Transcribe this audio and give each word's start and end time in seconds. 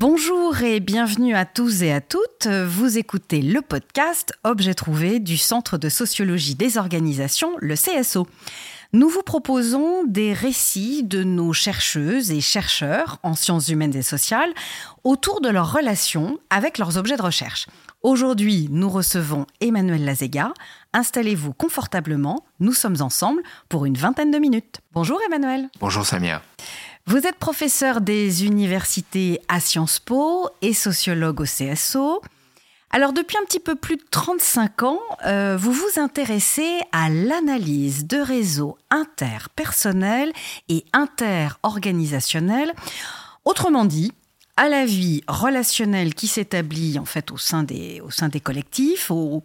Bonjour 0.00 0.62
et 0.62 0.78
bienvenue 0.78 1.34
à 1.34 1.44
tous 1.44 1.82
et 1.82 1.90
à 1.90 2.00
toutes. 2.00 2.46
Vous 2.46 2.98
écoutez 2.98 3.42
le 3.42 3.60
podcast 3.62 4.32
Objet 4.44 4.74
trouvé 4.74 5.18
du 5.18 5.36
Centre 5.36 5.76
de 5.76 5.88
sociologie 5.88 6.54
des 6.54 6.78
organisations, 6.78 7.50
le 7.58 7.74
CSO. 7.74 8.28
Nous 8.92 9.08
vous 9.08 9.24
proposons 9.24 10.04
des 10.04 10.34
récits 10.34 11.02
de 11.02 11.24
nos 11.24 11.52
chercheuses 11.52 12.30
et 12.30 12.40
chercheurs 12.40 13.18
en 13.24 13.34
sciences 13.34 13.70
humaines 13.70 13.96
et 13.96 14.02
sociales 14.02 14.54
autour 15.02 15.40
de 15.40 15.48
leurs 15.48 15.72
relations 15.72 16.38
avec 16.48 16.78
leurs 16.78 16.96
objets 16.96 17.16
de 17.16 17.22
recherche. 17.22 17.66
Aujourd'hui, 18.02 18.68
nous 18.70 18.88
recevons 18.88 19.46
Emmanuel 19.60 20.04
Lazega. 20.04 20.54
Installez-vous 20.92 21.54
confortablement, 21.54 22.44
nous 22.60 22.72
sommes 22.72 23.02
ensemble 23.02 23.42
pour 23.68 23.84
une 23.84 23.96
vingtaine 23.96 24.30
de 24.30 24.38
minutes. 24.38 24.80
Bonjour 24.92 25.18
Emmanuel. 25.26 25.68
Bonjour 25.80 26.06
Samia. 26.06 26.40
Vous 27.08 27.26
êtes 27.26 27.36
professeur 27.36 28.02
des 28.02 28.44
universités 28.44 29.40
à 29.48 29.60
Sciences 29.60 29.98
Po 29.98 30.50
et 30.60 30.74
sociologue 30.74 31.40
au 31.40 31.44
CSO. 31.44 32.20
Alors 32.90 33.14
depuis 33.14 33.38
un 33.38 33.46
petit 33.46 33.60
peu 33.60 33.76
plus 33.76 33.96
de 33.96 34.04
35 34.10 34.82
ans, 34.82 35.00
euh, 35.24 35.56
vous 35.58 35.72
vous 35.72 35.98
intéressez 35.98 36.68
à 36.92 37.08
l'analyse 37.08 38.06
de 38.06 38.18
réseaux 38.18 38.76
interpersonnels 38.90 40.34
et 40.68 40.84
interorganisationnels. 40.92 42.74
Autrement 43.46 43.86
dit, 43.86 44.12
à 44.58 44.68
la 44.68 44.84
vie 44.84 45.22
relationnelle 45.28 46.12
qui 46.12 46.26
s'établit 46.26 46.98
en 46.98 47.06
fait 47.06 47.30
au 47.30 47.38
sein 47.38 47.62
des, 47.62 48.02
au 48.02 48.10
sein 48.10 48.28
des 48.28 48.40
collectifs, 48.40 49.10
on 49.10 49.40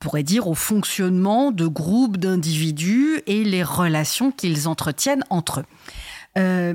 pourrait 0.00 0.22
dire 0.22 0.48
au 0.48 0.54
fonctionnement 0.54 1.52
de 1.52 1.66
groupes 1.66 2.16
d'individus 2.16 3.20
et 3.26 3.44
les 3.44 3.62
relations 3.62 4.32
qu'ils 4.32 4.66
entretiennent 4.66 5.24
entre 5.28 5.60
eux. 5.60 5.66
Euh, 6.38 6.74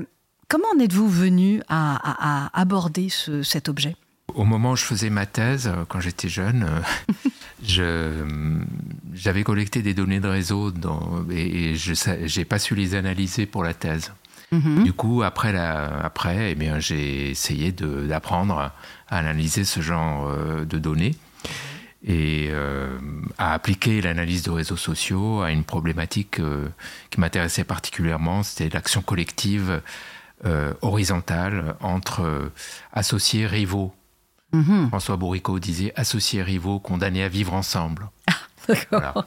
comment 0.52 0.68
en 0.76 0.80
êtes-vous 0.80 1.08
venu 1.08 1.62
à, 1.70 2.50
aborder 2.52 3.08
cet 3.42 3.70
objet? 3.70 3.96
Au 4.34 4.44
moment 4.44 4.72
où 4.72 4.76
je 4.76 4.84
faisais 4.84 5.08
ma 5.08 5.24
thèse, 5.24 5.66
euh, 5.66 5.84
quand 5.88 6.00
j'étais 6.00 6.28
jeune, 6.28 6.68
euh, 7.78 8.64
j'avais 9.14 9.44
collecté 9.44 9.80
des 9.80 9.94
données 9.94 10.20
de 10.20 10.28
réseau 10.28 10.70
et, 11.30 11.74
je 11.74 12.38
n'ai 12.38 12.44
pas 12.44 12.58
su 12.58 12.74
les 12.74 12.94
analyser 12.94 13.46
pour 13.46 13.64
la 13.64 13.72
thèse. 13.72 14.12
Mhm. 14.52 14.84
Du 14.84 14.92
coup, 14.92 15.22
après, 15.22 15.56
après 15.56 16.52
eh 16.52 16.54
bien, 16.54 16.78
j'ai 16.78 17.30
essayé 17.30 17.72
d'apprendre 17.72 18.58
à, 18.58 18.74
analyser 19.08 19.64
ce 19.64 19.80
genre 19.80 20.30
de 20.66 20.78
données 20.78 21.14
et 22.06 22.50
à 23.38 23.54
appliquer 23.54 24.02
l'analyse 24.02 24.42
de 24.42 24.50
réseaux 24.50 24.76
sociaux 24.76 25.40
à 25.40 25.50
une 25.50 25.64
problématique 25.64 26.40
qui 27.10 27.20
m'intéressait 27.20 27.64
particulièrement, 27.64 28.42
c'était 28.42 28.68
l'action 28.68 29.00
collective 29.00 29.80
euh, 30.44 30.72
horizontale 30.82 31.76
entre 31.80 32.22
euh, 32.22 32.52
associés 32.92 33.46
rivaux. 33.46 33.92
Mhm. 34.52 34.88
François 34.88 35.16
Bourricot 35.16 35.58
disait 35.58 35.92
associés 35.96 36.42
rivaux 36.42 36.78
condamnés 36.78 37.22
à 37.22 37.28
vivre 37.28 37.54
ensemble. 37.54 38.10
Ah, 38.28 38.34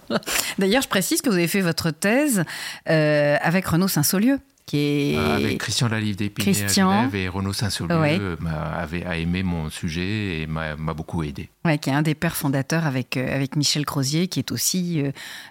D'ailleurs, 0.60 0.82
je 0.82 0.88
précise 0.88 1.22
que 1.22 1.30
vous 1.30 1.36
avez 1.36 1.48
fait 1.48 1.62
votre 1.62 1.92
thèse 1.92 2.44
euh, 2.90 3.38
avec 3.42 3.66
Renaud 3.66 3.88
Saint-Saulieu. 3.88 4.40
Qui 4.66 4.78
est... 4.78 5.18
Avec 5.18 5.60
Christian 5.60 5.88
Lalive 5.88 6.16
d'Épinay 6.16 6.66
et 7.14 7.28
Renaud 7.28 7.54
Saint-Saulieu 7.54 8.38
a 8.46 9.18
aimé 9.18 9.44
mon 9.44 9.70
sujet 9.70 10.42
et 10.42 10.48
m'a 10.48 10.76
beaucoup 10.94 11.24
aidé. 11.24 11.50
Ouais, 11.64 11.78
qui 11.78 11.90
est 11.90 11.94
un 11.94 12.02
des 12.02 12.16
pères 12.16 12.36
fondateurs 12.36 12.86
avec, 12.86 13.18
avec 13.18 13.56
Michel 13.56 13.86
Crozier, 13.86 14.28
qui 14.28 14.40
est 14.40 14.52
aussi 14.52 15.04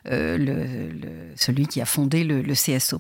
le, 0.05 0.67
celui 1.37 1.67
qui 1.67 1.81
a 1.81 1.87
fondé 1.87 2.25
le, 2.25 2.43
le 2.43 2.55
CSO. 2.55 2.99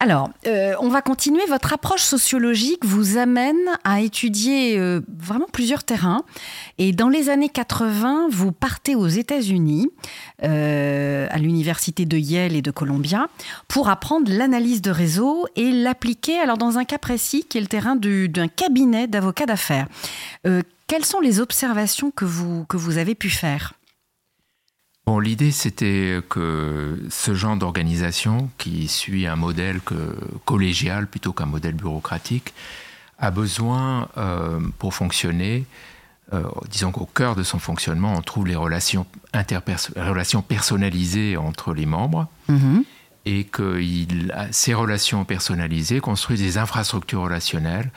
Alors, 0.00 0.30
euh, 0.46 0.74
on 0.80 0.88
va 0.88 1.02
continuer. 1.02 1.42
Votre 1.48 1.72
approche 1.72 2.02
sociologique 2.02 2.84
vous 2.84 3.16
amène 3.16 3.56
à 3.84 4.00
étudier 4.00 4.78
euh, 4.78 5.00
vraiment 5.18 5.46
plusieurs 5.52 5.84
terrains. 5.84 6.24
Et 6.78 6.92
dans 6.92 7.08
les 7.08 7.30
années 7.30 7.48
80, 7.48 8.28
vous 8.30 8.52
partez 8.52 8.96
aux 8.96 9.08
États-Unis, 9.08 9.88
euh, 10.42 11.26
à 11.30 11.38
l'université 11.38 12.04
de 12.04 12.18
Yale 12.18 12.54
et 12.56 12.62
de 12.62 12.70
Columbia, 12.70 13.28
pour 13.68 13.88
apprendre 13.88 14.30
l'analyse 14.30 14.82
de 14.82 14.90
réseau 14.90 15.23
et 15.56 15.70
l'appliquer 15.70 16.38
alors 16.38 16.58
dans 16.58 16.78
un 16.78 16.84
cas 16.84 16.98
précis 16.98 17.44
qui 17.48 17.58
est 17.58 17.60
le 17.60 17.66
terrain 17.66 17.96
d'un 17.96 18.48
cabinet 18.48 19.06
d'avocats 19.06 19.46
d'affaires. 19.46 19.86
quelles 20.86 21.04
sont 21.04 21.20
les 21.20 21.40
observations 21.40 22.10
que 22.10 22.24
vous, 22.24 22.64
que 22.64 22.76
vous 22.76 22.98
avez 22.98 23.14
pu 23.14 23.30
faire? 23.30 23.74
Bon, 25.06 25.18
l'idée 25.18 25.50
c'était 25.50 26.20
que 26.30 26.98
ce 27.10 27.34
genre 27.34 27.56
d'organisation 27.56 28.48
qui 28.56 28.88
suit 28.88 29.26
un 29.26 29.36
modèle 29.36 29.80
collégial 30.46 31.06
plutôt 31.06 31.32
qu'un 31.32 31.46
modèle 31.46 31.74
bureaucratique 31.74 32.54
a 33.18 33.30
besoin 33.30 34.08
euh, 34.16 34.60
pour 34.78 34.94
fonctionner, 34.94 35.66
euh, 36.32 36.42
disons 36.70 36.90
qu'au 36.90 37.06
cœur 37.06 37.36
de 37.36 37.42
son 37.42 37.58
fonctionnement, 37.58 38.14
on 38.14 38.22
trouve 38.22 38.46
les 38.46 38.56
relations, 38.56 39.06
relations 39.96 40.42
personnalisées 40.42 41.36
entre 41.36 41.74
les 41.74 41.86
membres. 41.86 42.28
Mm-hmm. 42.50 42.84
Et 43.26 43.44
que 43.44 43.80
ces 44.50 44.74
relations 44.74 45.24
personnalisées 45.24 46.00
construisent 46.00 46.40
des 46.40 46.58
infrastructures 46.58 47.22
relationnelles 47.22 47.90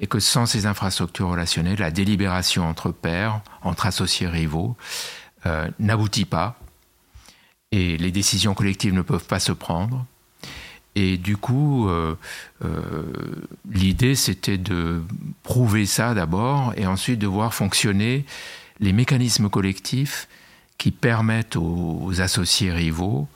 et 0.00 0.06
que 0.06 0.20
sans 0.20 0.46
ces 0.46 0.66
infrastructures 0.66 1.28
relationnelles, 1.28 1.80
la 1.80 1.90
délibération 1.90 2.64
entre 2.64 2.92
pairs, 2.92 3.40
entre 3.62 3.86
associés 3.86 4.28
rivaux, 4.28 4.76
euh, 5.46 5.68
n'aboutit 5.80 6.24
pas 6.24 6.56
et 7.70 7.96
les 7.96 8.10
décisions 8.10 8.54
collectives 8.54 8.94
ne 8.94 9.02
peuvent 9.02 9.26
pas 9.26 9.40
se 9.40 9.52
prendre. 9.52 10.06
Et 10.94 11.16
du 11.16 11.36
coup, 11.36 11.88
euh, 11.88 12.16
euh, 12.64 13.04
l'idée, 13.70 14.14
c'était 14.14 14.58
de 14.58 15.02
prouver 15.42 15.86
ça 15.86 16.14
d'abord 16.14 16.72
et 16.76 16.86
ensuite 16.86 17.18
de 17.18 17.26
voir 17.26 17.54
fonctionner 17.54 18.24
les 18.80 18.92
mécanismes 18.92 19.48
collectifs 19.48 20.28
qui 20.78 20.90
permettent 20.90 21.56
aux, 21.56 22.20
associés 22.20 22.72
rivaux 22.72 23.28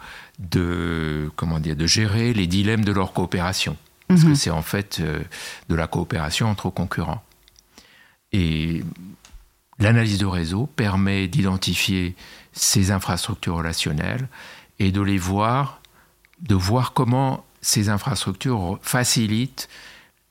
de, 0.51 1.31
comment 1.37 1.61
dire, 1.61 1.77
de 1.77 1.87
gérer 1.87 2.33
les 2.33 2.47
dilemmes 2.47 2.85
de 2.85 2.93
leur 2.93 3.13
coopération. 3.13 3.77
Parce 4.09 4.23
que 4.23 4.29
mhm. 4.29 4.35
c'est 4.35 4.51
en 4.51 4.63
fait 4.63 5.01
de 5.01 5.75
la 5.75 5.87
coopération 5.87 6.49
entre 6.49 6.69
concurrents. 6.71 7.23
Et 8.33 8.83
L'analyse 9.83 10.19
de 10.19 10.27
réseau 10.27 10.67
permet 10.67 11.27
d'identifier 11.27 12.15
ces 12.53 12.93
infrastructures 12.93 13.57
relationnelles 13.57 14.29
et 14.79 14.93
de 14.93 15.01
les 15.01 15.19
voir, 15.19 15.81
de 16.41 16.55
voir 16.55 16.93
comment 16.93 17.45
ces 17.63 17.89
infrastructures 17.89 18.79
facilitent 18.83 19.69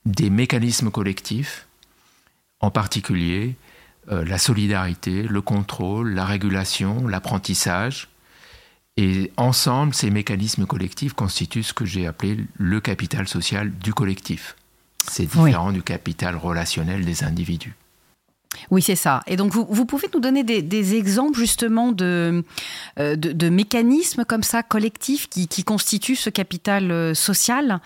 des 0.05 0.29
mécanismes 0.29 0.89
collectifs, 0.89 1.67
en 2.61 2.72
particulier 2.72 3.55
euh, 4.09 4.23
la 4.23 4.38
solidarité, 4.38 5.23
le 5.23 5.41
contrôle, 5.41 6.13
la 6.13 6.25
régulation, 6.25 7.05
l'apprentissage. 7.07 8.07
Et 8.97 9.31
ensemble, 9.38 9.94
ces 9.94 10.09
mécanismes 10.09 10.66
collectifs 10.66 11.13
constituent 11.13 11.63
ce 11.63 11.74
que 11.74 11.85
j'ai 11.85 12.07
appelé 12.07 12.38
le 12.57 12.81
capital 12.81 13.28
social 13.28 13.72
du 13.72 13.94
collectif. 13.94 14.56
C'est 15.09 15.25
différent 15.25 15.72
du 15.72 15.81
capital 15.81 16.35
relationnel 16.35 17.06
des 17.06 17.24
individus. 17.24 17.75
Oui, 18.69 18.81
c'est 18.81 18.96
ça. 18.96 19.22
Et 19.28 19.38
donc, 19.38 19.53
vous, 19.53 19.85
pouvez 19.85 20.07
nous 20.13 20.19
donner 20.19 20.44
des, 20.44 20.96
exemples 20.96 21.38
justement 21.38 21.91
de, 21.91 22.44
euh, 23.00 23.16
de, 23.16 23.50
mécanismes 23.50 24.25
comme 24.25 24.44
ça, 24.44 24.62
collectifs, 24.62 25.29
qui, 25.29 25.63
constituent 25.63 26.16
ce 26.16 26.29
capital 26.29 26.91
euh, 26.91 27.13
social 27.13 27.79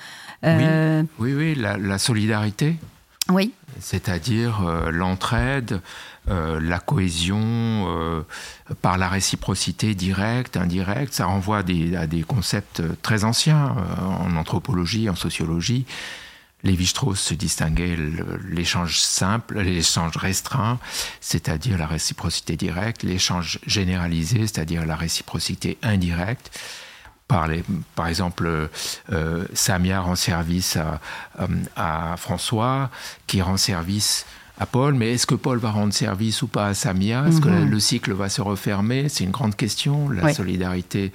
euh, 0.43 1.03
Oui, 1.19 1.33
oui, 1.33 1.55
la, 1.55 1.97
solidarité. 1.97 2.75
Oui. 3.29 3.53
C'est-à-dire 3.79 4.61
l'entraide, 4.91 5.81
la 6.27 6.79
cohésion 6.79 8.25
par 8.81 8.97
la 8.97 9.07
réciprocité 9.09 9.95
directe, 9.95 10.57
indirecte. 10.57 11.13
Ça 11.13 11.25
renvoie 11.25 11.59
à 11.59 12.07
des 12.07 12.23
concepts 12.27 12.81
très 13.01 13.23
anciens 13.23 13.75
en 14.01 14.35
anthropologie, 14.35 15.09
en 15.09 15.15
sociologie. 15.15 15.85
Lévi-Strauss 16.65 17.19
se 17.19 17.33
distinguait 17.35 17.95
l'échange 18.49 18.99
simple, 18.99 19.59
l'échange 19.61 20.17
restreint, 20.17 20.79
c'est-à-dire 21.21 21.77
la 21.77 21.85
réciprocité 21.85 22.57
directe, 22.57 23.03
l'échange 23.03 23.59
généralisé, 23.67 24.41
c'est-à-dire 24.41 24.85
la 24.85 24.95
réciprocité 24.95 25.77
indirecte. 25.83 26.59
Par, 27.27 27.47
exemple, 28.07 28.69
euh, 29.11 29.45
Samia 29.53 30.01
rend 30.01 30.15
service 30.15 30.77
à, 31.75 32.15
François, 32.17 32.89
qui 33.25 33.41
rend 33.41 33.57
service 33.57 34.25
à 34.57 34.65
Paul, 34.65 34.93
mais 34.93 35.13
est-ce 35.13 35.27
que 35.27 35.35
Paul 35.35 35.57
va 35.57 35.71
rendre 35.71 35.93
service 35.93 36.41
ou 36.41 36.47
pas 36.47 36.67
à 36.67 36.73
Samia? 36.73 37.27
Est-ce 37.27 37.41
que 37.41 37.49
mhm. 37.49 37.69
le 37.69 37.79
cycle 37.79 38.13
va 38.13 38.29
se 38.29 38.41
refermer? 38.41 39.09
C'est 39.09 39.23
une 39.23 39.31
grande 39.31 39.55
question. 39.55 40.09
La 40.09 40.33
solidarité 40.33 41.11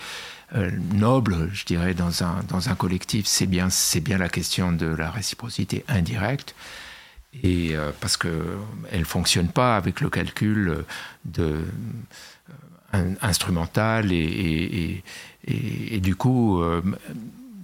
euh, 0.55 0.71
noble, 0.93 1.49
je 1.53 1.65
dirais, 1.65 1.95
dans 1.95 2.23
un, 2.23 2.41
dans 2.49 2.69
un 2.69 2.75
collectif, 2.75 3.27
c'est 3.27 3.47
bien, 3.47 3.69
bien 4.03 4.19
la 4.19 4.29
question 4.29 4.73
de 4.73 4.87
la 4.87 5.11
réciprocité 5.11 5.85
indirecte. 5.89 6.55
Et 7.43 7.77
euh, 7.77 7.93
parce 8.01 8.17
qu'elle 8.17 8.33
ne 8.93 9.05
fonctionne 9.05 9.49
pas 9.49 9.77
avec 9.77 10.01
le 10.01 10.11
calcul 10.11 10.85
de, 11.25 11.65
euh, 12.95 13.15
instrumental 13.23 14.13
et, 14.13 15.03
et, 15.47 15.95
et, 15.95 16.01
du 16.01 16.17
coup, 16.17 16.61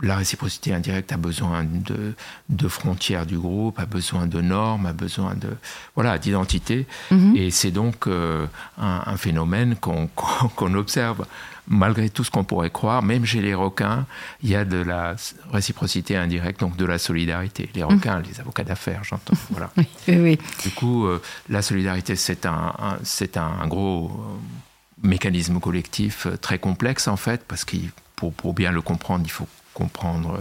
la 0.03 0.17
réciprocité 0.17 0.75
indirecte 0.75 1.13
a 1.13 1.17
besoin 1.17 1.65
de, 1.65 2.15
de, 2.49 2.69
frontières 2.69 3.27
du 3.27 3.39
groupe, 3.39 3.79
a 3.79 3.87
besoin 3.87 4.27
de 4.27 4.41
normes, 4.41 4.87
a 4.87 4.93
besoin 4.93 5.35
de 5.35 5.49
voilà 5.95 6.19
d'identité, 6.19 6.87
mhm. 7.11 7.35
et 7.37 7.51
c'est 7.51 7.71
donc 7.71 8.07
un, 8.07 8.49
un, 8.79 9.17
phénomène 9.17 9.77
qu'on 9.77 10.75
observe 10.75 11.25
malgré 11.69 12.11
tout 12.11 12.25
ce 12.25 12.31
qu'on 12.31 12.45
pourrait 12.45 12.71
croire, 12.71 13.03
même 13.03 13.25
chez 13.25 13.41
les 13.41 13.55
requins, 13.55 14.07
il 14.43 14.51
y 14.51 14.57
a 14.57 14.65
de 14.65 14.79
la 14.79 15.17
réciprocité 15.53 16.17
indirecte, 16.17 16.61
donc 16.61 16.77
de 16.77 16.85
la 16.85 16.99
solidarité. 16.99 17.69
Les 17.75 17.83
requins, 17.83 18.21
les 18.21 18.41
avocats 18.41 18.65
d'affaires, 18.65 19.05
j'entends. 19.05 19.35
Voilà. 19.51 19.71
oui, 19.77 19.87
oui, 20.09 20.39
Du 20.63 20.71
coup, 20.71 21.07
euh, 21.07 21.23
la 21.49 21.63
solidarité, 21.63 22.17
c'est 22.17 22.47
un, 22.47 22.75
c'est 23.03 23.37
un 23.37 23.67
gros 23.67 24.11
euh, 24.11 25.07
mécanisme 25.07 25.61
collectif 25.61 26.27
euh, 26.27 26.37
très 26.37 26.59
complexe, 26.59 27.09
en 27.09 27.17
fait, 27.17 27.43
parce 27.47 27.65
que 27.65 27.77
pour, 28.17 28.33
pour 28.33 28.55
bien 28.55 28.73
le 28.73 28.83
comprendre, 28.83 29.25
il 29.25 29.31
faut 29.31 29.49
comprendre 29.77 30.41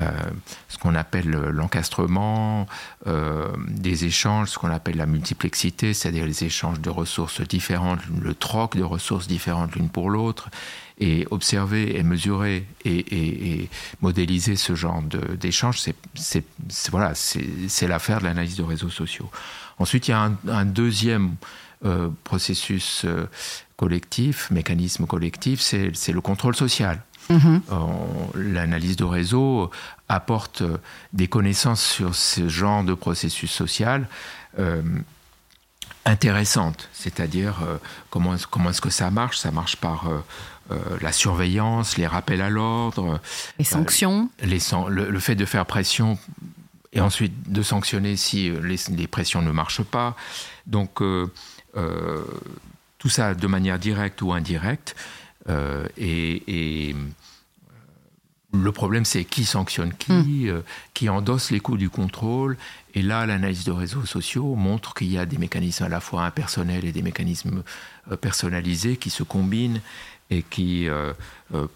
euh, 0.00 0.08
ce 0.68 0.78
qu'on 0.78 0.94
appelle 0.94 1.28
l'encastrement 1.30 2.66
euh, 3.06 3.48
des 3.66 4.04
échanges, 4.04 4.50
ce 4.50 4.58
qu'on 4.58 4.70
appelle 4.70 4.96
la 4.96 5.06
multiplexité, 5.06 5.92
c'est-à-dire 5.92 6.24
les 6.24 6.44
échanges 6.44 6.80
de 6.80 6.90
ressources 6.90 7.40
différentes, 7.40 7.98
le 8.22 8.34
troc 8.34 8.76
de 8.76 8.84
ressources 8.84 9.26
différentes 9.26 9.74
l'une 9.74 9.88
pour 9.88 10.08
l'autre, 10.08 10.48
et 10.98 11.26
observer 11.30 11.98
et 11.98 12.02
mesurer 12.02 12.66
et, 12.84 13.68
modéliser 14.00 14.54
ce 14.54 14.74
genre 14.74 15.02
d'échanges, 15.02 15.80
c'est 16.14 16.44
voilà, 16.90 17.12
l'affaire 17.88 18.20
de 18.20 18.24
l'analyse 18.24 18.56
de 18.56 18.62
réseaux 18.62 18.90
sociaux. 18.90 19.30
Ensuite, 19.78 20.08
il 20.08 20.12
y 20.12 20.14
a 20.14 20.30
un, 20.48 20.64
deuxième 20.66 21.34
euh, 21.84 22.10
processus 22.24 23.06
collectif, 23.76 24.50
mécanisme 24.50 25.06
collectif, 25.06 25.60
c'est 25.60 26.12
le 26.12 26.20
contrôle 26.20 26.54
social. 26.54 27.02
Mhm. 27.30 27.62
L'analyse 28.34 28.96
de 28.96 29.04
réseau 29.04 29.70
apporte 30.08 30.62
des 31.12 31.28
connaissances 31.28 31.82
sur 31.82 32.14
ce 32.14 32.48
genre 32.48 32.82
de 32.82 32.94
processus 32.94 33.50
social 33.50 34.08
euh, 34.58 34.82
intéressantes, 36.06 36.88
c'est-à-dire 36.92 37.62
euh, 37.62 37.76
comment, 38.08 38.34
comment 38.50 38.70
est-ce 38.70 38.80
que 38.80 38.90
ça 38.90 39.10
marche? 39.10 39.38
Ça 39.38 39.50
marche 39.50 39.76
par 39.76 40.08
euh, 40.08 40.76
la 41.00 41.12
surveillance, 41.12 41.98
les 41.98 42.06
rappels 42.06 42.40
à 42.40 42.48
l'ordre, 42.48 43.20
les 43.58 43.64
sanctions, 43.64 44.30
les, 44.42 44.58
le, 44.88 45.20
fait 45.20 45.34
de 45.34 45.44
faire 45.44 45.66
pression 45.66 46.18
et 46.92 47.00
ensuite 47.00 47.52
de 47.52 47.62
sanctionner 47.62 48.16
si 48.16 48.50
les, 48.50 49.06
pressions 49.06 49.42
ne 49.42 49.52
marchent 49.52 49.82
pas. 49.82 50.16
Donc 50.66 51.02
tout 52.98 53.08
ça 53.08 53.34
de 53.34 53.46
manière 53.46 53.78
directe 53.78 54.22
ou 54.22 54.32
indirecte. 54.32 54.96
et, 55.98 56.96
le 58.52 58.72
problème, 58.72 59.04
c'est 59.04 59.24
qui 59.24 59.44
sanctionne 59.44 59.92
qui, 59.94 60.12
hmm. 60.12 60.48
euh, 60.48 60.60
qui 60.94 61.08
endosse 61.08 61.50
les 61.50 61.60
coûts 61.60 61.76
du 61.76 61.88
contrôle. 61.88 62.56
Et 62.94 63.02
là, 63.02 63.24
l'analyse 63.26 63.64
de 63.64 63.72
réseaux 63.72 64.04
sociaux 64.04 64.54
montre 64.56 64.94
qu'il 64.94 65.10
y 65.10 65.18
a 65.18 65.26
des 65.26 65.38
mécanismes 65.38 65.84
à 65.84 65.88
la 65.88 66.00
fois 66.00 66.24
impersonnels 66.24 66.84
et 66.84 66.92
des 66.92 67.02
mécanismes 67.02 67.62
euh, 68.10 68.16
personnalisés 68.16 68.96
qui 68.96 69.10
se 69.10 69.22
combinent 69.22 69.80
et 70.32 70.42
qui 70.42 70.88
euh, 70.88 71.12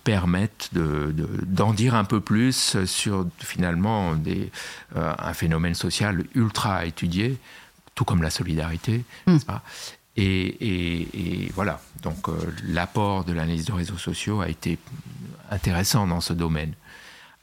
permettent 0.05 0.71
d'en 0.73 1.71
de, 1.73 1.76
dire 1.76 1.97
un 1.97 2.05
peu 2.05 2.21
plus 2.21 2.85
sur 2.85 3.26
finalement 3.41 4.15
des, 4.15 4.53
un 4.94 5.35
phénomène 5.35 5.75
social 5.75 6.23
ultra 6.37 6.87
étudié, 6.87 7.37
tout 7.97 8.05
comme 8.05 8.23
la 8.23 8.31
solidarité. 8.31 9.03
Hmm. 9.26 9.38
Et, 10.17 11.50
voilà, 11.53 11.81
donc 12.03 12.29
l'apport 12.62 13.25
de 13.25 13.32
l'analyse 13.32 13.65
de 13.65 13.73
réseaux 13.73 13.99
sociaux 13.99 14.41
a 14.41 14.49
été 14.49 14.79
intéressant 15.54 16.06
dans 16.06 16.20
ce 16.20 16.32
domaine. 16.32 16.74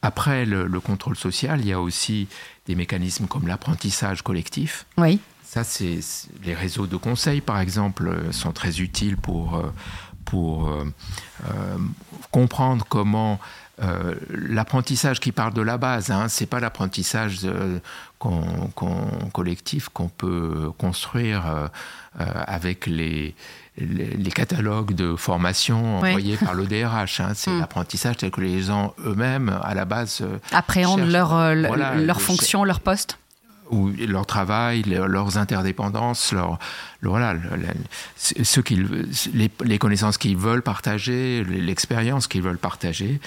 Après 0.02 0.44
le, 0.44 0.80
contrôle 0.80 1.16
social, 1.16 1.60
il 1.60 1.68
y 1.68 1.72
a 1.72 1.80
aussi 1.80 2.28
des 2.66 2.74
mécanismes 2.74 3.26
comme 3.26 3.46
l'apprentissage 3.46 4.22
collectif. 4.22 4.86
Oui. 4.98 5.20
Ça, 5.44 5.64
c'est 5.64 6.00
les 6.44 6.54
réseaux 6.54 6.86
de 6.86 6.96
conseil, 6.96 7.40
par 7.40 7.60
exemple, 7.60 8.08
euh, 8.08 8.32
sont 8.32 8.52
très 8.52 8.80
utiles 8.80 9.16
pour, 9.16 9.54
euh, 9.54 9.70
pour 10.24 10.70
euh, 10.70 10.84
comprendre 12.30 12.86
comment 12.88 13.38
l'apprentissage 14.30 15.20
qui 15.20 15.32
parle 15.32 15.54
de 15.54 15.62
la 15.62 15.76
base, 15.78 16.10
hein, 16.10 16.28
c'est 16.28 16.46
pas 16.46 16.60
l'apprentissage 16.60 17.40
collectif 19.32 19.88
qu'on 19.88 20.08
peut 20.08 20.70
construire 20.78 21.70
avec 22.18 22.86
les, 22.86 23.34
les, 23.78 24.30
catalogues 24.30 24.94
de 24.94 25.16
formation 25.16 25.98
envoyés 25.98 26.36
par 26.36 26.54
le 26.54 26.66
DRH. 26.66 27.20
Hein. 27.20 27.32
c'est 27.34 27.50
mm. 27.50 27.60
l'apprentissage 27.60 28.16
tel 28.18 28.30
que 28.30 28.40
les 28.40 28.62
gens 28.62 28.94
eux-mêmes, 29.04 29.58
à 29.62 29.74
la 29.74 29.84
base, 29.84 30.20
euh, 30.22 30.38
appréhendent 30.52 31.10
leur, 31.10 31.34
euh, 31.34 31.54
leur 31.54 32.20
fonction, 32.20 32.64
leur 32.64 32.80
poste 32.80 33.18
ou 33.72 33.90
leur 34.06 34.26
travail, 34.26 34.82
leurs 34.82 35.38
interdépendances, 35.38 36.32
leur, 36.32 36.58
voilà, 37.02 37.34
ce 38.16 38.60
qu'ils, 38.60 39.08
les, 39.32 39.78
connaissances 39.78 40.18
qu'ils 40.18 40.36
veulent 40.36 40.62
partager, 40.62 41.42
l'expérience 41.44 42.28
qu'ils 42.28 42.42
veulent 42.42 42.58
partager. 42.58 43.18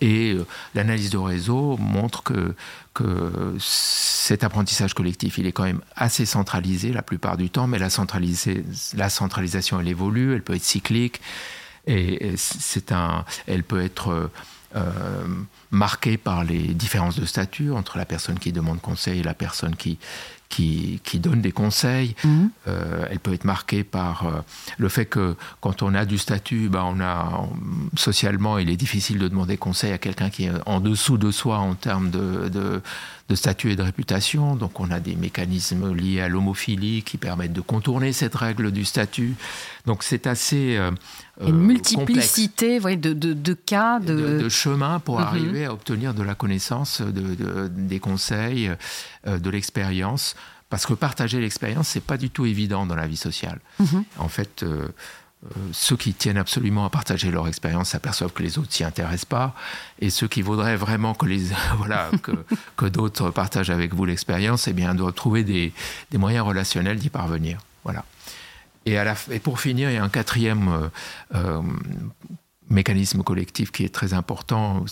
Et 0.00 0.32
euh, 0.32 0.46
l'analyse 0.74 1.10
de 1.10 1.18
réseau 1.18 1.76
montre 1.76 2.22
que, 2.22 2.54
que 2.94 3.54
cet 3.58 4.44
apprentissage 4.44 4.94
collectif, 4.94 5.36
il 5.38 5.46
est 5.46 5.52
quand 5.52 5.64
même 5.64 5.82
assez 5.96 6.24
centralisé 6.24 6.92
la 6.92 7.02
plupart 7.02 7.36
du 7.36 7.50
temps, 7.50 7.66
mais 7.66 7.78
la, 7.78 7.88
la 8.94 9.10
centralisation, 9.10 9.80
elle 9.80 9.88
évolue, 9.88 10.34
elle 10.34 10.42
peut 10.42 10.54
être 10.54 10.62
cyclique, 10.62 11.20
et 11.86 12.34
c'est 12.36 12.92
un, 12.92 13.24
elle 13.46 13.64
peut 13.64 13.82
être 13.82 14.30
euh, 14.76 15.26
marquée 15.70 16.16
par 16.16 16.44
les 16.44 16.74
différences 16.74 17.18
de 17.18 17.26
statut 17.26 17.72
entre 17.72 17.98
la 17.98 18.04
personne 18.04 18.38
qui 18.38 18.52
demande 18.52 18.80
conseil 18.80 19.20
et 19.20 19.22
la 19.22 19.34
personne 19.34 19.74
qui, 19.76 19.98
qui, 20.50 21.00
qui 21.04 21.18
donne 21.18 21.40
des 21.40 21.52
conseils. 21.52 22.14
Mhm. 22.24 22.50
Euh, 22.68 23.06
elle 23.10 23.20
peut 23.20 23.32
être 23.32 23.44
marquée 23.44 23.84
par 23.84 24.26
euh, 24.26 24.40
le 24.78 24.88
fait 24.88 25.06
que 25.06 25.36
quand 25.60 25.82
on 25.82 25.94
a 25.94 26.04
du 26.04 26.18
statut, 26.18 26.68
ben 26.68 26.82
on 26.84 27.00
a, 27.00 27.48
socialement, 27.96 28.58
il 28.58 28.68
est 28.68 28.76
difficile 28.76 29.18
de 29.18 29.28
demander 29.28 29.56
conseil 29.56 29.92
à 29.92 29.98
quelqu'un 29.98 30.28
qui 30.28 30.44
est 30.44 30.52
en 30.66 30.80
dessous 30.80 31.18
de 31.18 31.30
soi 31.30 31.58
en 31.58 31.74
termes 31.74 32.10
de, 32.10 32.48
de, 32.48 32.82
de 33.28 33.34
statut 33.34 33.70
et 33.70 33.76
de 33.76 33.82
réputation. 33.82 34.56
Donc 34.56 34.80
on 34.80 34.90
a 34.90 34.98
des 34.98 35.14
mécanismes 35.14 35.94
liés 35.94 36.20
à 36.20 36.28
l'homophilie 36.28 37.02
qui 37.02 37.16
permettent 37.16 37.52
de 37.52 37.60
contourner 37.60 38.12
cette 38.12 38.34
règle 38.34 38.72
du 38.72 38.84
statut. 38.84 39.36
Donc 39.86 40.02
c'est 40.02 40.26
assez... 40.26 40.76
Euh, 40.76 40.90
une 41.40 41.58
multiplicité 41.58 42.80
de, 42.80 43.12
de, 43.14 43.32
de, 43.32 43.54
cas, 43.54 43.98
de, 43.98 44.40
de 44.40 44.48
chemins 44.48 44.98
pour 44.98 45.18
mhm. 45.18 45.26
arriver 45.26 45.64
à 45.64 45.72
obtenir 45.72 46.12
de 46.12 46.22
la 46.22 46.34
connaissance, 46.34 47.00
des 47.00 47.98
conseils, 47.98 48.70
de 49.26 49.50
l'expérience 49.50 50.34
parce 50.70 50.86
que 50.86 50.94
partager 50.94 51.40
l'expérience, 51.40 51.88
c'est 51.88 52.02
pas 52.02 52.16
du 52.16 52.30
tout 52.30 52.46
évident 52.46 52.86
dans 52.86 52.94
la 52.94 53.08
vie 53.08 53.16
sociale. 53.16 53.58
Mhm. 53.80 54.04
En 54.18 54.28
fait, 54.28 54.62
euh, 54.62 54.88
euh, 55.44 55.48
ceux 55.72 55.96
qui 55.96 56.14
tiennent 56.14 56.38
absolument 56.38 56.84
à 56.84 56.90
partager 56.90 57.30
leur 57.30 57.48
expérience 57.48 57.90
s'aperçoivent 57.90 58.32
que 58.32 58.42
les 58.42 58.56
autres 58.56 58.72
s'y 58.72 58.84
intéressent 58.84 59.24
pas, 59.24 59.54
et 59.98 60.10
ceux 60.10 60.28
qui 60.28 60.42
voudraient 60.42 60.76
vraiment 60.76 61.12
que 61.12 61.26
les 61.26 61.48
voilà 61.76 62.08
que, 62.22 62.32
que 62.76 62.86
d'autres 62.86 63.30
partagent 63.30 63.70
avec 63.70 63.94
vous 63.94 64.04
l'expérience, 64.04 64.68
eh 64.68 64.72
bien 64.72 64.94
doivent 64.94 65.12
trouver 65.12 65.42
des, 65.42 65.72
des 66.12 66.18
moyens 66.18 66.46
relationnels 66.46 66.98
d'y 66.98 67.10
parvenir. 67.10 67.58
Voilà. 67.82 68.04
Et, 68.86 68.98
à 68.98 69.04
la, 69.04 69.14
et, 69.30 69.38
pour 69.38 69.60
finir, 69.60 69.90
il 69.90 69.94
y 69.94 69.98
a 69.98 70.04
un 70.04 70.08
quatrième 70.08 70.90
euh, 71.34 71.62
mécanisme 72.70 73.22
collectif 73.22 73.72
qui 73.72 73.84
est 73.84 73.92
très 73.92 74.14
important, 74.14 74.84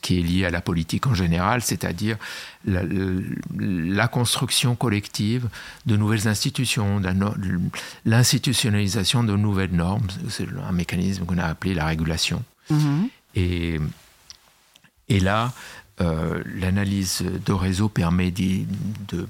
qui 0.00 0.18
est 0.18 0.22
lié 0.22 0.46
à 0.46 0.50
la 0.50 0.60
politique 0.60 1.06
en 1.06 1.14
général, 1.14 1.62
c'est-à-dire 1.62 2.16
la, 2.64 4.08
construction 4.08 4.74
collective 4.74 5.48
de 5.84 5.96
nouvelles 5.96 6.26
institutions, 6.28 7.00
l'institutionnalisation 8.04 9.22
de 9.22 9.36
nouvelles 9.36 9.74
normes. 9.74 10.06
C'est 10.30 10.46
un 10.66 10.72
mécanisme 10.72 11.26
qu'on 11.26 11.38
a 11.38 11.44
appelé 11.44 11.74
la 11.74 11.86
régulation. 11.86 12.42
Mm-hmm. 12.72 13.08
Et, 13.34 13.78
et 15.08 15.20
là, 15.20 15.52
euh, 16.00 16.42
l'analyse 16.44 17.22
de 17.22 17.52
réseau 17.52 17.88
permet 17.88 18.30
de, 18.30 19.26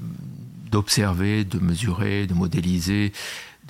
de 0.70 1.58
mesurer, 1.58 2.26
de 2.26 2.34
modéliser 2.34 3.12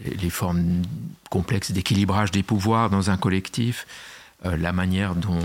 les 0.05 0.31
formes 0.31 0.83
complexes 1.31 1.71
d'équilibrage 1.71 2.31
des 2.31 2.43
pouvoirs 2.43 2.91
dans 2.91 3.11
un 3.11 3.17
collectif, 3.17 3.87
euh, 4.45 4.57
la 4.57 4.73
manière 4.73 5.15
dont 5.15 5.41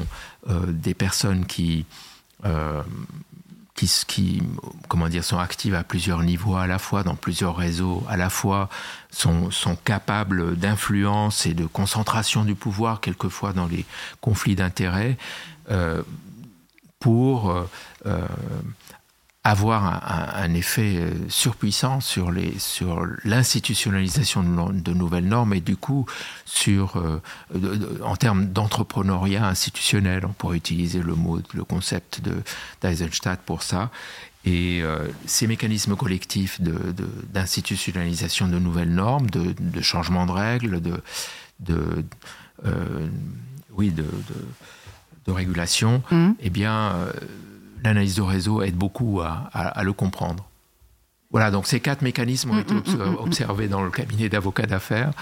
euh, 0.49 0.65
des 0.67 0.93
personnes 0.93 1.45
qui, 1.45 1.85
euh, 2.45 2.81
qui, 3.75 4.41
comment 4.89 5.07
dire, 5.07 5.23
sont 5.23 5.39
actives 5.39 5.75
à 5.75 5.83
plusieurs 5.83 6.23
niveaux 6.23 6.55
à 6.55 6.67
la 6.67 6.79
fois, 6.79 7.03
dans 7.03 7.15
plusieurs 7.15 7.55
réseaux 7.55 8.03
à 8.09 8.17
la 8.17 8.29
fois, 8.29 8.69
sont 9.09 9.49
capables 9.83 10.57
d'influence 10.57 11.45
et 11.45 11.53
de 11.53 11.65
concentration 11.65 12.43
du 12.43 12.55
pouvoir, 12.55 13.01
quelquefois 13.01 13.53
dans 13.53 13.67
les 13.67 13.85
conflits 14.19 14.55
d'intérêts, 14.55 15.17
pour 16.99 17.65
avoir 19.43 20.35
un, 20.37 20.53
effet 20.53 20.97
euh, 20.97 21.11
surpuissant 21.27 21.99
sur 21.99 22.31
les 22.31 22.59
sur 22.59 23.05
l'institutionnalisation 23.23 24.43
de, 24.43 24.93
nouvelles 24.93 25.27
normes 25.27 25.53
et 25.53 25.61
du 25.61 25.77
coup 25.77 26.05
sur 26.45 27.01
en 28.03 28.15
termes 28.15 28.45
d'entrepreneuriat 28.47 29.45
institutionnel 29.47 30.25
on 30.27 30.33
pourrait 30.33 30.57
utiliser 30.57 30.99
le 30.99 31.15
mot 31.15 31.39
le 31.53 31.63
concept 31.63 32.21
de 32.21 32.35
d'Eisenstadt 32.81 33.41
pour 33.43 33.63
ça 33.63 33.89
et 34.45 34.83
ces 35.27 35.45
mécanismes 35.45 35.95
collectifs 35.95 36.59
d'institutionnalisation 36.61 38.47
de, 38.47 38.57
nouvelles 38.57 38.93
normes, 38.93 39.29
de, 39.29 39.81
changement 39.81 40.25
de 40.25 40.31
règles, 40.31 40.81
de, 40.81 40.99
de, 41.59 42.03
oui, 43.71 43.91
de, 43.91 44.05
de 45.25 45.31
régulation, 45.31 46.01
mmh. 46.11 46.31
eh 46.39 46.49
bien, 46.49 46.93
euh, 46.93 47.11
l'analyse 47.83 48.15
de 48.15 48.21
réseau 48.21 48.61
aide 48.61 48.75
beaucoup 48.75 49.21
à, 49.21 49.83
le 49.83 49.93
comprendre. 49.93 50.45
Voilà, 51.31 51.49
donc 51.49 51.65
ces 51.65 51.79
quatre 51.79 52.01
mécanismes 52.01 52.51
ont 52.51 52.55
mmh, 52.55 52.59
été 52.59 52.73
mmh, 52.73 53.15
observés 53.19 53.69
dans 53.69 53.81
le 53.81 53.89
cabinet 53.89 54.27
d'avocats 54.27 54.65
d'affaires. 54.65 55.13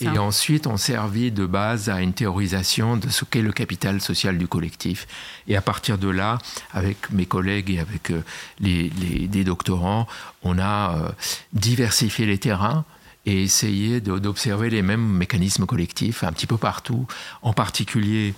et 0.00 0.18
ensuite 0.18 0.66
ont 0.66 0.76
servi 0.76 1.30
de 1.30 1.46
base 1.46 1.88
à 1.88 2.00
une 2.00 2.12
théorisation 2.12 2.96
de 2.96 3.08
ce 3.08 3.24
qu'est 3.24 3.42
le 3.42 3.52
capital 3.52 4.00
social 4.00 4.38
du 4.38 4.48
collectif. 4.48 5.06
Et 5.46 5.56
à 5.56 5.60
partir 5.60 5.98
de 5.98 6.08
là, 6.08 6.38
avec 6.72 7.12
mes 7.12 7.26
collègues 7.26 7.70
et 7.70 7.78
avec 7.78 8.10
euh, 8.10 8.24
les, 8.58 9.44
doctorants, 9.44 10.08
on 10.42 10.58
a 10.58 10.96
euh, 10.96 11.08
diversifié 11.52 12.26
les 12.26 12.38
terrains 12.38 12.84
et 13.24 13.44
essayé 13.44 14.00
d'observer 14.00 14.68
les 14.68 14.82
mêmes 14.82 15.06
mécanismes 15.06 15.66
collectifs 15.66 16.24
un 16.24 16.32
petit 16.32 16.48
peu 16.48 16.56
partout, 16.56 17.06
en 17.42 17.52
particulier 17.52 18.34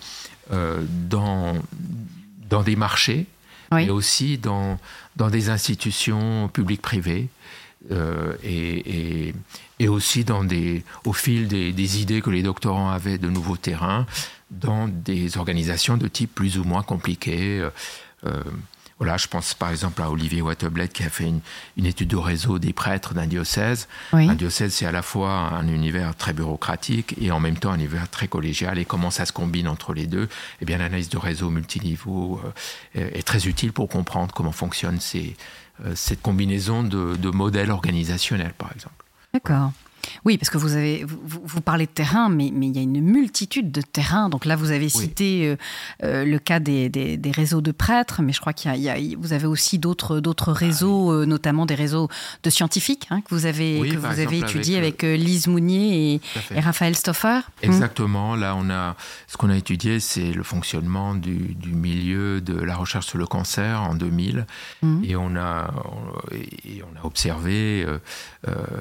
euh, 0.52 0.84
dans, 1.08 1.54
dans 2.50 2.62
des 2.62 2.76
marchés, 2.76 3.26
mais 3.72 3.90
aussi 3.90 4.38
dans, 4.38 4.78
dans 5.16 5.30
des 5.30 5.50
institutions 5.50 6.48
publiques-privées. 6.48 7.28
Euh, 7.90 8.34
et, 8.42 9.28
et, 9.28 9.34
et, 9.78 9.88
aussi 9.88 10.24
dans 10.24 10.42
des, 10.42 10.82
au 11.04 11.12
fil 11.12 11.48
des, 11.48 11.70
des, 11.70 12.00
idées 12.00 12.22
que 12.22 12.30
les 12.30 12.42
doctorants 12.42 12.90
avaient 12.90 13.18
de 13.18 13.28
nouveaux 13.28 13.58
terrains, 13.58 14.06
dans 14.50 14.88
des 14.88 15.36
organisations 15.36 15.98
de 15.98 16.08
type 16.08 16.34
plus 16.34 16.56
ou 16.58 16.64
moins 16.64 16.82
compliqué. 16.82 17.60
Euh, 17.60 17.70
euh 18.24 18.42
voilà, 18.98 19.16
je 19.16 19.26
pense 19.26 19.54
par 19.54 19.70
exemple 19.70 20.00
à 20.02 20.10
Olivier 20.10 20.40
Watteblet 20.40 20.88
qui 20.88 21.02
a 21.02 21.10
fait 21.10 21.24
une, 21.76 21.86
étude 21.86 22.08
de 22.08 22.16
réseau 22.16 22.58
des 22.58 22.72
prêtres 22.72 23.12
d'un 23.12 23.26
diocèse. 23.26 23.88
Un 24.12 24.34
diocèse, 24.34 24.72
c'est 24.74 24.86
à 24.86 24.92
la 24.92 25.02
fois 25.02 25.32
un 25.32 25.66
univers 25.68 26.14
très 26.14 26.32
bureaucratique 26.32 27.14
et 27.20 27.30
en 27.30 27.40
même 27.40 27.56
temps 27.56 27.72
un 27.72 27.76
univers 27.76 28.08
très 28.08 28.28
collégial. 28.28 28.78
Et 28.78 28.84
comment 28.84 29.10
ça 29.10 29.26
se 29.26 29.32
combine 29.32 29.66
entre 29.66 29.94
les 29.94 30.06
deux? 30.06 30.28
Eh 30.60 30.64
bien, 30.64 30.78
l'analyse 30.78 31.08
de 31.08 31.18
réseau 31.18 31.50
multiniveau 31.50 32.40
euh, 32.96 33.10
est 33.12 33.26
très 33.26 33.48
utile 33.48 33.72
pour 33.72 33.88
comprendre 33.88 34.32
comment 34.32 34.52
fonctionne 34.52 35.00
ces, 35.00 35.36
euh, 35.84 35.94
cette 35.96 36.22
combinaison 36.22 36.82
de, 36.82 37.16
de 37.16 37.30
modèles 37.30 37.72
organisationnels, 37.72 38.54
par 38.56 38.70
exemple. 38.72 39.04
D'accord. 39.32 39.72
Oui, 40.24 40.38
parce 40.38 40.50
que 40.50 40.58
vous, 40.58 40.74
avez, 40.74 41.04
vous, 41.04 41.60
parlez 41.60 41.86
de 41.86 41.90
terrain, 41.90 42.28
mais, 42.28 42.50
mais, 42.52 42.68
il 42.68 42.76
y 42.76 42.78
a 42.78 42.82
une 42.82 43.00
multitude 43.00 43.70
de 43.70 43.80
terrains. 43.80 44.28
Donc 44.28 44.44
là, 44.44 44.56
vous 44.56 44.70
avez 44.70 44.88
cité 44.88 45.46
euh, 45.46 45.56
euh, 46.02 46.24
le 46.24 46.38
cas 46.38 46.60
des, 46.60 46.88
des, 46.88 47.30
réseaux 47.30 47.60
de 47.60 47.72
prêtres, 47.72 48.22
mais 48.22 48.32
je 48.32 48.40
crois 48.40 48.52
qu'il 48.52 48.74
y, 48.76 48.88
a, 48.88 48.96
vous 49.18 49.32
avez 49.32 49.46
aussi 49.46 49.78
d'autres 49.78 50.20
d'autres 50.20 50.52
ah 50.54 50.58
réseaux, 50.58 51.12
euh, 51.12 51.26
notamment 51.26 51.66
des 51.66 51.74
réseaux 51.74 52.08
de 52.42 52.50
scientifiques 52.50 53.06
hein, 53.10 53.20
que 53.20 53.34
vous 53.34 53.46
avez, 53.46 53.80
que 53.88 53.96
vous 53.96 54.20
avez 54.20 54.38
étudiés 54.38 54.78
avec, 54.78 55.02
Lise 55.02 55.46
Mounier 55.46 56.20
et, 56.50 56.60
Raphaël 56.60 56.96
Stoffer. 56.96 57.28
Hum. 57.28 57.42
Exactement. 57.62 58.36
Là, 58.36 58.54
on 58.56 58.70
a, 58.70 58.96
ce 59.26 59.36
qu'on 59.36 59.50
a 59.50 59.56
étudié, 59.56 60.00
c'est 60.00 60.32
le 60.32 60.42
fonctionnement 60.42 61.14
du, 61.14 61.54
du, 61.54 61.72
milieu 61.72 62.40
de 62.40 62.54
la 62.54 62.76
recherche 62.76 63.06
sur 63.06 63.18
le 63.18 63.26
cancer 63.26 63.82
en 63.82 63.94
2000. 63.94 64.46
Hum. 64.82 65.02
Et, 65.04 65.16
on 65.16 65.36
a, 65.36 65.72
et 66.32 66.82
on 66.82 67.00
a 67.00 67.04
observé 67.04 67.86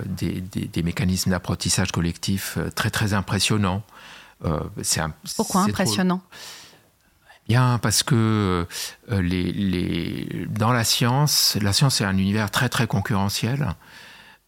des, 0.05 0.41
des 0.41 0.83
mécanismes 0.83 1.12
d'apprentissage 1.27 1.91
collectif 1.91 2.57
euh, 2.57 2.69
très 2.69 2.89
très 2.89 3.13
impressionnant. 3.13 3.83
Euh, 4.45 4.59
Pourquoi 5.35 5.61
impressionnant? 5.61 6.21
Bien, 7.47 7.77
parce 7.81 8.03
que 8.03 8.65
euh, 9.11 9.21
les, 9.21 9.51
les, 9.51 10.45
dans 10.49 10.71
la 10.71 10.83
science, 10.83 11.57
la 11.61 11.73
science 11.73 12.01
est 12.01 12.05
un 12.05 12.17
univers 12.17 12.51
très 12.51 12.69
très 12.69 12.87
concurrentiel. 12.87 13.75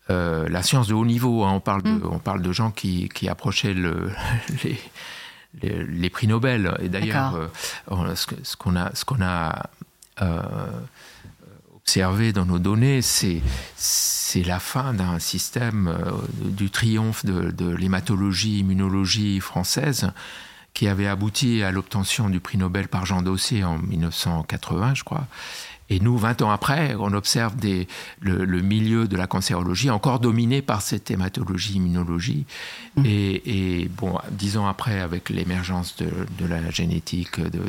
la 0.09 0.63
science 0.63 0.87
de 0.87 0.93
haut 0.93 1.05
niveau, 1.05 1.43
hein, 1.43 1.51
on, 1.53 1.59
parle 1.59 1.83
de, 1.83 1.89
mm. 1.89 2.09
on 2.09 2.19
parle 2.19 2.41
de 2.41 2.51
gens 2.51 2.71
qui, 2.71 3.09
qui 3.09 3.27
approchaient 3.27 3.73
le, 3.73 4.11
les, 4.63 4.79
les, 5.61 6.09
prix 6.09 6.27
Nobel. 6.27 6.73
Et 6.79 6.89
d'ailleurs, 6.89 7.49
ce 7.89 8.55
qu'on 8.55 8.75
a, 8.75 8.93
ce 8.93 9.05
qu'on 9.05 9.21
a 9.21 9.69
observé 11.85 12.33
dans 12.33 12.45
nos 12.45 12.57
données, 12.57 13.03
c'est 13.03 13.43
la 14.43 14.59
fin 14.59 14.95
d'un 14.95 15.19
système 15.19 15.87
euh, 15.87 16.13
du 16.33 16.71
triomphe 16.71 17.23
de, 17.23 17.51
de 17.51 17.69
l'hématologie, 17.69 18.59
immunologie 18.61 19.39
française 19.39 20.11
qui 20.73 20.87
avait 20.87 21.05
abouti 21.05 21.61
à 21.61 21.69
l'obtention 21.71 22.27
du 22.27 22.39
prix 22.39 22.57
Nobel 22.57 22.87
par 22.87 23.05
Jean 23.05 23.21
Dossé 23.21 23.63
en 23.63 23.77
1980, 23.77 24.95
je 24.95 25.03
crois, 25.03 25.27
et 25.89 25.99
nous, 25.99 26.17
20 26.17 26.41
ans 26.41 26.49
après, 26.49 26.95
on 26.99 27.13
observe 27.13 27.55
des, 27.57 27.87
le, 28.19 28.45
milieu 28.61 29.07
de 29.07 29.15
la 29.15 29.27
cancérologie 29.27 29.91
encore 29.91 30.19
dominé 30.19 30.63
par 30.63 30.81
cette 30.81 31.11
hématologie, 31.11 31.73
immunologie. 31.75 32.45
Mmh. 32.95 33.03
Et, 33.05 33.89
bon, 33.95 34.17
dix 34.31 34.57
ans 34.57 34.67
après, 34.67 34.99
avec 34.99 35.29
l'émergence 35.29 35.95
de, 35.97 36.45
la 36.45 36.71
génétique, 36.71 37.39
de, 37.39 37.61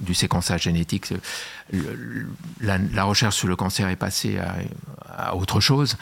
du, 0.00 0.14
séquençage 0.14 0.62
génétique, 0.62 1.12
la, 2.60 3.04
recherche 3.04 3.36
sur 3.36 3.48
le 3.48 3.56
cancer 3.56 3.88
est 3.88 3.96
passée 3.96 4.38
à, 5.08 5.34
autre 5.34 5.58
chose. 5.58 5.96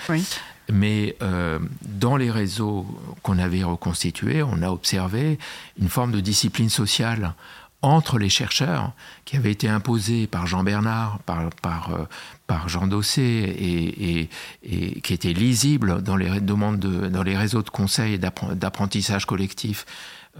Mais 0.70 1.16
euh, 1.22 1.58
dans 1.82 2.16
les 2.16 2.30
réseaux 2.30 2.86
qu'on 3.22 3.38
avait 3.38 3.64
reconstitués, 3.64 4.42
on 4.42 4.62
a 4.62 4.70
observé 4.70 5.38
une 5.80 5.88
forme 5.88 6.12
de 6.12 6.20
discipline 6.20 6.68
sociale 6.68 7.34
entre 7.82 8.18
les 8.18 8.28
chercheurs 8.28 8.92
qui 9.24 9.36
avaient 9.36 9.52
été 9.52 9.68
imposés 9.68 10.26
par 10.26 10.46
Jean 10.46 10.64
Bernard, 10.64 11.18
par, 11.20 11.48
par, 11.62 11.94
euh, 11.94 12.04
par 12.46 12.68
Jean 12.68 12.86
Dossé 12.86 13.22
et, 13.22 14.28
et, 14.62 15.00
qui 15.00 15.14
étaient 15.14 15.32
lisibles 15.32 16.02
dans 16.02 16.16
les, 16.16 16.40
demandes 16.40 16.78
de, 16.78 17.08
dans 17.08 17.22
les 17.22 17.36
réseaux 17.36 17.62
de 17.62 17.70
conseils 17.70 18.14
et 18.14 18.18
d'apprentissage 18.18 19.24
collectif 19.24 19.86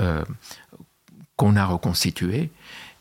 euh, 0.00 0.22
qu'on 1.36 1.56
a 1.56 1.64
reconstitués 1.64 2.50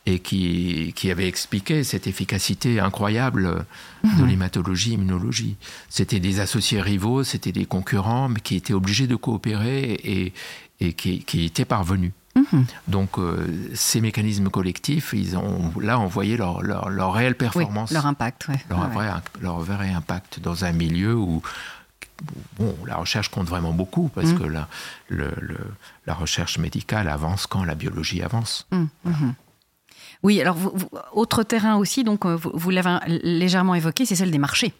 et 0.05 0.19
qui, 0.19 0.93
qui 0.96 1.12
avait 1.12 1.27
expliqué 1.27 1.84
cette 1.84 2.08
efficacité 2.08 2.79
incroyable 2.79 3.65
de 4.03 4.22
mhm. 4.22 4.27
l'hématologie, 4.27 4.93
immunologie. 4.93 5.58
C'était 5.89 6.22
des 6.22 6.39
associés 6.39 6.81
rivaux, 6.81 7.24
c'était 7.24 7.51
des 7.51 7.65
concurrents, 7.65 8.29
mais 8.29 8.39
qui 8.39 8.55
étaient 8.55 8.74
obligés 8.74 9.08
de 9.08 9.15
coopérer 9.15 9.91
et, 10.03 10.34
et 10.79 10.93
qui, 10.93 11.24
qui 11.25 11.46
étaient 11.46 11.65
parvenus. 11.65 12.13
Mhm. 12.39 12.65
Donc 12.88 13.17
euh, 13.17 13.48
ces 13.74 14.01
mécanismes 14.01 14.50
collectifs, 14.50 15.13
ils 15.13 15.38
ont 15.38 15.72
là 15.79 16.00
envoyé 16.00 16.38
leur, 16.38 16.62
leur, 16.62 16.89
leur 16.89 17.13
réelle 17.13 17.36
performance. 17.36 17.91
leur 17.91 18.05
impact, 18.05 18.48
leur, 18.69 18.89
Vrai, 18.89 19.10
leur 19.41 19.60
vrai 19.60 19.89
impact 19.89 20.39
dans 20.39 20.65
un 20.65 20.72
milieu 20.72 21.15
où 21.15 21.41
bon, 22.58 22.75
la 22.86 22.96
recherche 22.96 23.29
compte 23.29 23.48
vraiment 23.48 23.74
beaucoup 23.74 24.10
parce 24.10 24.29
mhm. 24.29 24.39
que 24.39 24.43
la, 24.43 24.67
le, 25.08 25.31
la 26.05 26.13
recherche 26.13 26.58
médicale 26.58 27.08
avance 27.08 27.48
quand 27.48 27.63
la 27.63 27.75
biologie 27.75 28.22
avance. 28.22 28.67
Mhm. 28.72 29.34
Oui, 30.22 30.41
alors 30.41 30.58
autre 31.13 31.43
terrain 31.43 31.77
aussi, 31.77 32.03
donc 32.03 32.25
euh, 32.25 32.36
vous, 32.36 32.69
l'avez 32.72 32.98
légèrement 33.24 33.75
évoqué, 33.75 34.05
c'est 34.05 34.15
celle 34.15 34.31
des 34.31 34.38
marchés. 34.38 34.74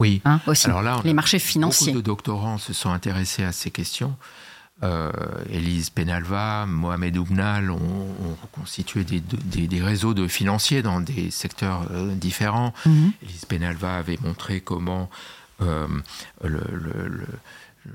Oui, 0.00 0.20
hein, 0.24 0.40
aussi. 0.46 0.66
Alors 0.66 0.82
là, 0.82 1.00
les 1.04 1.14
marchés 1.14 1.38
financiers. 1.38 1.92
Beaucoup 1.92 2.02
de 2.02 2.06
doctorants 2.06 2.58
se 2.58 2.72
sont 2.72 2.90
intéressés 2.90 3.44
à 3.44 3.52
ces 3.52 3.70
questions. 3.70 4.16
Euh, 4.82 5.12
Élise 5.48 5.90
Penalva, 5.90 6.66
Mohamed 6.66 7.16
Oubnal 7.16 7.70
ont, 7.70 8.08
constitué 8.50 9.04
des, 9.04 9.80
réseaux 9.80 10.12
de 10.12 10.26
financiers 10.26 10.82
dans 10.82 11.00
des 11.00 11.30
secteurs 11.30 11.86
euh, 11.92 12.14
différents. 12.14 12.74
Mhm. 12.86 13.12
Élise 13.22 13.44
Penalva 13.44 13.96
avait 13.96 14.18
montré 14.22 14.60
comment, 14.60 15.08
euh, 15.60 15.86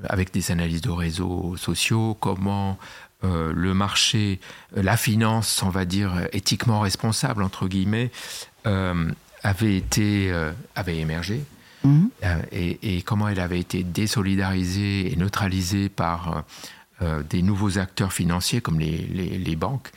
avec 0.06 0.32
des 0.32 0.52
analyses 0.52 0.82
de 0.82 0.90
réseaux 0.90 1.56
sociaux, 1.58 2.18
comment 2.20 2.78
le 3.24 3.74
marché, 3.74 4.40
la 4.76 4.96
finance, 4.96 5.64
on 5.64 5.70
va 5.70 5.86
dire 5.86 6.28
éthiquement 6.34 6.82
responsable 6.82 7.42
entre 7.42 7.68
guillemets, 7.68 8.12
avait 8.64 9.76
été, 9.76 10.32
avait 10.76 10.98
émergé. 10.98 11.44
Mhm. 11.84 12.10
Et, 12.52 13.02
comment 13.04 13.28
elle 13.28 13.40
avait 13.40 13.60
été 13.60 13.84
désolidarisée 13.84 15.12
et 15.12 15.16
neutralisée 15.16 15.90
par 15.90 16.44
euh, 17.02 17.22
des 17.24 17.42
nouveaux 17.42 17.78
acteurs 17.78 18.12
financiers 18.14 18.62
comme 18.62 18.80
les, 18.80 19.56
banques 19.56 19.92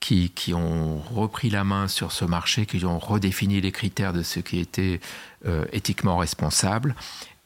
qui, 0.00 0.30
ont 0.52 0.98
repris 0.98 1.48
la 1.48 1.64
main 1.64 1.88
sur 1.88 2.12
ce 2.12 2.26
marché, 2.26 2.66
qui 2.66 2.84
ont 2.84 2.98
redéfini 2.98 3.60
les 3.60 3.72
critères 3.72 4.12
de 4.12 4.22
ce 4.22 4.40
qui 4.40 4.58
était 4.58 5.00
euh, 5.46 5.64
éthiquement 5.72 6.18
responsable 6.18 6.94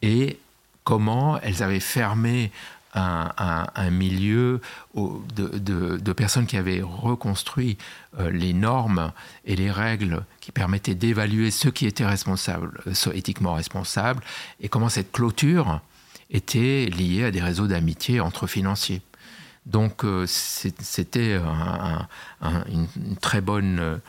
et 0.03 0.39
comment 0.83 1.39
elles 1.41 1.63
avaient 1.63 1.79
fermé 1.79 2.51
un, 2.95 3.91
milieu 3.91 4.61
de, 4.95 6.13
personnes 6.13 6.47
qui 6.47 6.57
avaient 6.57 6.83
reconstruit 6.83 7.79
euh, 8.19 8.31
les 8.31 8.53
normes 8.53 9.13
et 9.45 9.57
les 9.57 9.71
règles 9.71 10.25
qui 10.41 10.53
permettaient 10.53 10.95
d'évaluer 10.95 11.51
ce 11.51 11.69
qui 11.69 11.87
était 11.87 12.07
responsable, 12.07 12.81
euh, 12.87 13.13
éthiquement 13.13 13.55
responsable, 13.55 14.23
et 14.61 14.69
comment 14.69 14.89
cette 14.89 15.13
clôture 15.13 15.81
était 16.31 16.87
liée 16.87 17.25
à 17.25 17.31
des 17.31 17.41
réseaux 17.41 17.67
d'amitié 17.67 18.21
entre 18.21 18.47
financiers. 18.47 19.03
Donc 19.67 20.05
euh, 20.05 20.25
c'était 20.27 21.39
une, 22.41 23.17
très 23.21 23.41
bonne 23.41 24.01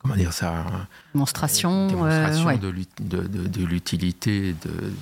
comment 0.00 0.16
dire 0.16 0.32
ça 0.32 0.64
Démonstration, 1.14 1.86
démonstration 1.88 2.56
de, 2.56 3.26
de 3.26 3.64
l'utilité 3.64 4.54
de, 4.64 4.92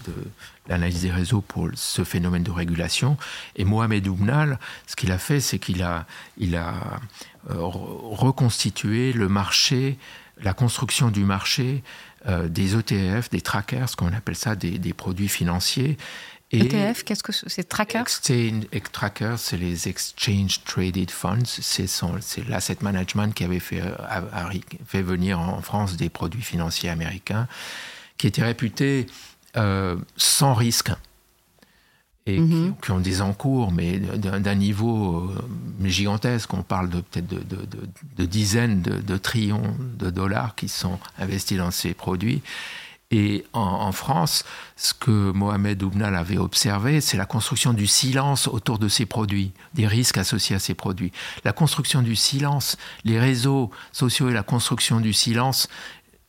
l'analyse 0.68 1.02
des 1.02 1.10
réseaux 1.10 1.40
pour 1.40 1.68
ce 1.74 2.04
phénomène 2.04 2.42
de 2.42 2.50
régulation. 2.50 3.16
Et 3.56 3.64
Mohamed 3.64 4.06
Oumnal, 4.06 4.58
ce 4.86 4.96
qu'il 4.96 5.12
a 5.12 5.18
fait, 5.18 5.40
c'est 5.40 5.58
qu'il 5.58 5.82
a, 5.82 6.06
il 6.36 6.56
a 6.56 6.74
euh, 7.50 7.56
reconstitué 7.58 9.12
le 9.12 9.28
marché, 9.28 9.98
la 10.42 10.52
construction 10.52 11.10
du 11.10 11.24
marché 11.24 11.82
euh, 12.26 12.48
des 12.48 12.76
ETF, 12.76 13.30
des 13.30 13.40
trackers, 13.40 13.88
ce 13.88 13.96
qu'on 13.96 14.12
appelle 14.12 14.36
ça, 14.36 14.56
des, 14.56 14.78
des 14.78 14.92
produits 14.92 15.28
financiers. 15.28 15.96
Et 16.50 16.60
ETF, 16.60 17.04
qu'est-ce 17.04 17.22
que 17.22 17.32
c'est? 17.32 17.68
Trackers 17.68 18.00
Exchange, 18.00 18.64
Trackers, 18.92 19.38
c'est 19.38 19.58
les 19.58 19.88
Exchange 19.88 20.64
Traded 20.64 21.10
Funds. 21.10 21.44
C'est 21.44 22.48
l'asset 22.48 22.78
management 22.80 23.34
qui 23.34 23.44
avait 23.44 23.60
fait, 23.60 23.82
euh, 23.82 24.60
fait 24.86 25.02
venir 25.02 25.38
en 25.40 25.60
France 25.60 25.96
des 25.96 26.08
produits 26.08 26.42
financiers 26.42 26.88
américains 26.88 27.48
qui 28.16 28.26
étaient 28.26 28.42
réputés 28.42 29.06
euh, 29.56 29.96
sans 30.16 30.54
risque 30.54 30.90
et 32.26 32.38
mhm. 32.38 32.74
qui, 32.82 32.90
ont 32.90 33.00
des 33.00 33.22
encours, 33.22 33.72
mais 33.72 33.98
d'un 33.98 34.54
niveau 34.54 35.30
euh, 35.30 35.88
gigantesque. 35.88 36.52
On 36.52 36.62
parle 36.62 36.90
de 36.90 37.00
peut-être 37.00 37.26
de, 37.26 38.24
dizaines 38.24 38.82
de, 38.82 39.16
trillions 39.16 39.76
de 39.98 40.10
dollars 40.10 40.54
qui 40.54 40.68
sont 40.68 40.98
investis 41.18 41.56
dans 41.56 41.70
ces 41.70 41.94
produits. 41.94 42.42
Et 43.10 43.46
en, 43.54 43.90
France, 43.92 44.44
ce 44.76 44.92
que 44.92 45.32
Mohamed 45.32 45.82
Oubnal 45.82 46.14
avait 46.14 46.36
observé, 46.36 47.00
c'est 47.00 47.16
la 47.16 47.24
construction 47.24 47.72
du 47.72 47.86
silence 47.86 48.48
autour 48.48 48.78
de 48.78 48.88
ces 48.88 49.06
produits, 49.06 49.52
des 49.72 49.86
risques 49.86 50.18
associés 50.18 50.56
à 50.56 50.58
ces 50.58 50.74
produits. 50.74 51.10
La 51.42 51.52
construction 51.52 52.02
du 52.02 52.16
silence, 52.16 52.76
les 53.04 53.18
réseaux 53.18 53.70
sociaux 53.92 54.28
et 54.28 54.34
la 54.34 54.42
construction 54.42 55.00
du 55.00 55.14
silence 55.14 55.68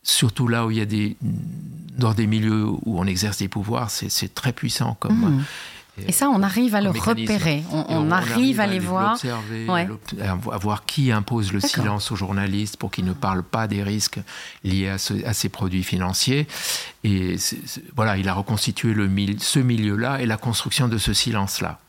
surtout 0.01 0.48
là 0.48 0.65
où 0.65 0.71
il 0.71 0.77
y 0.77 0.81
a 0.81 0.86
des 0.86 1.17
dans 1.21 2.13
des 2.13 2.27
milieux 2.27 2.65
où 2.65 3.00
on 3.00 3.05
exerce 3.05 3.39
des 3.39 3.50
pouvoirs, 3.50 3.91
c'est 3.91 4.33
très 4.33 4.53
puissant 4.53 4.95
comme. 5.00 5.39
Mmh. 5.39 5.43
Et 6.08 6.12
ça, 6.12 6.29
on 6.29 6.41
arrive 6.44 6.75
à 6.75 6.82
le 6.82 6.89
repérer, 6.89 7.63
on, 7.72 8.12
arrive, 8.12 8.60
à 8.60 8.68
les 8.68 8.79
voir. 8.79 9.18
À 10.22 10.58
voir 10.58 10.86
qui 10.86 11.12
impose 11.12 11.53
le 11.53 11.60
silence 11.60 12.12
aux 12.12 12.15
journalistes 12.15 12.77
pour 12.77 12.91
qu'ils 12.91 13.06
ne 13.06 13.13
parlent 13.13 13.44
pas 13.44 13.68
des 13.68 13.84
risques 13.84 14.20
liés 14.63 14.89
à, 14.89 15.34
ces 15.34 15.50
produits 15.50 15.84
financiers. 15.84 16.48
Et 17.03 17.36
voilà, 17.96 18.18
il 18.18 18.27
a 18.27 18.34
reconstitué 18.34 18.94
le, 18.94 19.10
ce 19.39 19.60
milieu-là 19.60 20.22
et 20.22 20.25
la 20.25 20.38
construction 20.38 20.88
de 20.88 20.98
ce 20.98 21.13
silence-là. 21.13 21.79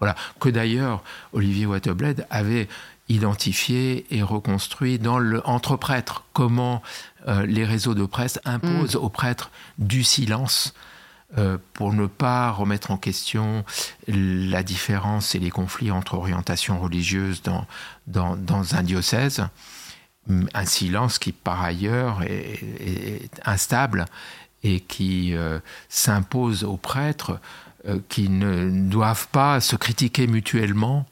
Voilà, 0.00 0.14
que 0.38 0.48
d'ailleurs 0.48 1.02
Olivier 1.32 1.66
Waterblade 1.66 2.26
avait 2.30 2.68
identifié 3.08 4.06
et 4.10 4.22
reconstruit 4.22 4.98
dans 4.98 5.18
le, 5.18 5.46
entre 5.46 5.76
prêtres. 5.76 6.24
Comment 6.32 6.82
euh, 7.26 7.46
les 7.46 7.64
réseaux 7.64 7.94
de 7.94 8.06
presse 8.06 8.38
imposent 8.44 8.94
mm. 8.94 9.04
aux 9.04 9.08
prêtres 9.08 9.50
du 9.78 10.04
silence 10.04 10.74
euh, 11.36 11.58
pour 11.74 11.92
ne 11.92 12.06
pas 12.06 12.50
remettre 12.50 12.90
en 12.90 12.96
question 12.96 13.62
la 14.06 14.62
différence 14.62 15.34
et 15.34 15.38
les 15.38 15.50
conflits 15.50 15.90
entre 15.90 16.14
orientations 16.14 16.80
religieuses 16.80 17.42
dans, 17.42 17.66
dans, 18.06 18.74
un 18.74 18.82
diocèse. 18.82 19.46
Un 20.54 20.64
silence 20.64 21.18
qui, 21.18 21.32
par 21.32 21.62
ailleurs, 21.62 22.22
est, 22.22 23.28
instable 23.44 24.06
et 24.62 24.80
qui 24.80 25.34
euh, 25.34 25.58
s'impose 25.90 26.64
aux 26.64 26.78
prêtres 26.78 27.38
qui 28.08 28.28
ne 28.28 28.88
doivent 28.88 29.28
pas 29.28 29.60
se 29.60 29.76
critiquer 29.76 30.26
mutuellement 30.26 31.06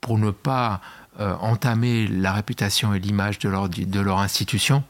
pour 0.00 0.18
ne 0.18 0.30
pas 0.30 0.80
entamer 1.18 2.06
la 2.06 2.32
réputation 2.32 2.94
et 2.94 3.00
l'image 3.00 3.38
de 3.38 3.48
leur, 3.48 3.68
de 3.68 4.00
leur 4.00 4.18
institution. 4.18 4.84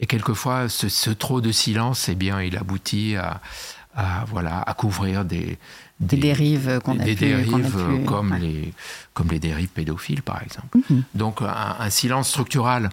Et 0.00 0.06
quelquefois, 0.06 0.68
ce, 0.68 1.10
trop 1.10 1.40
de 1.40 1.50
silence, 1.52 2.08
eh 2.08 2.14
bien, 2.14 2.40
il 2.42 2.56
aboutit 2.56 3.16
à, 3.16 3.40
voilà, 4.26 4.62
à 4.62 4.74
couvrir 4.74 5.24
des, 5.24 5.58
des, 6.00 6.16
dérives 6.16 6.80
qu'on 6.84 6.98
a 7.00 7.04
des 7.04 7.14
dérives 7.14 8.04
comme 8.06 8.34
les 8.34 8.72
comme 9.14 9.28
les 9.28 9.40
dérives 9.40 9.68
pédophiles, 9.68 10.22
par 10.22 10.42
exemple. 10.42 10.78
Mhm. 10.90 11.02
Donc, 11.14 11.42
un, 11.42 11.90
silence 11.90 12.28
structural. 12.28 12.90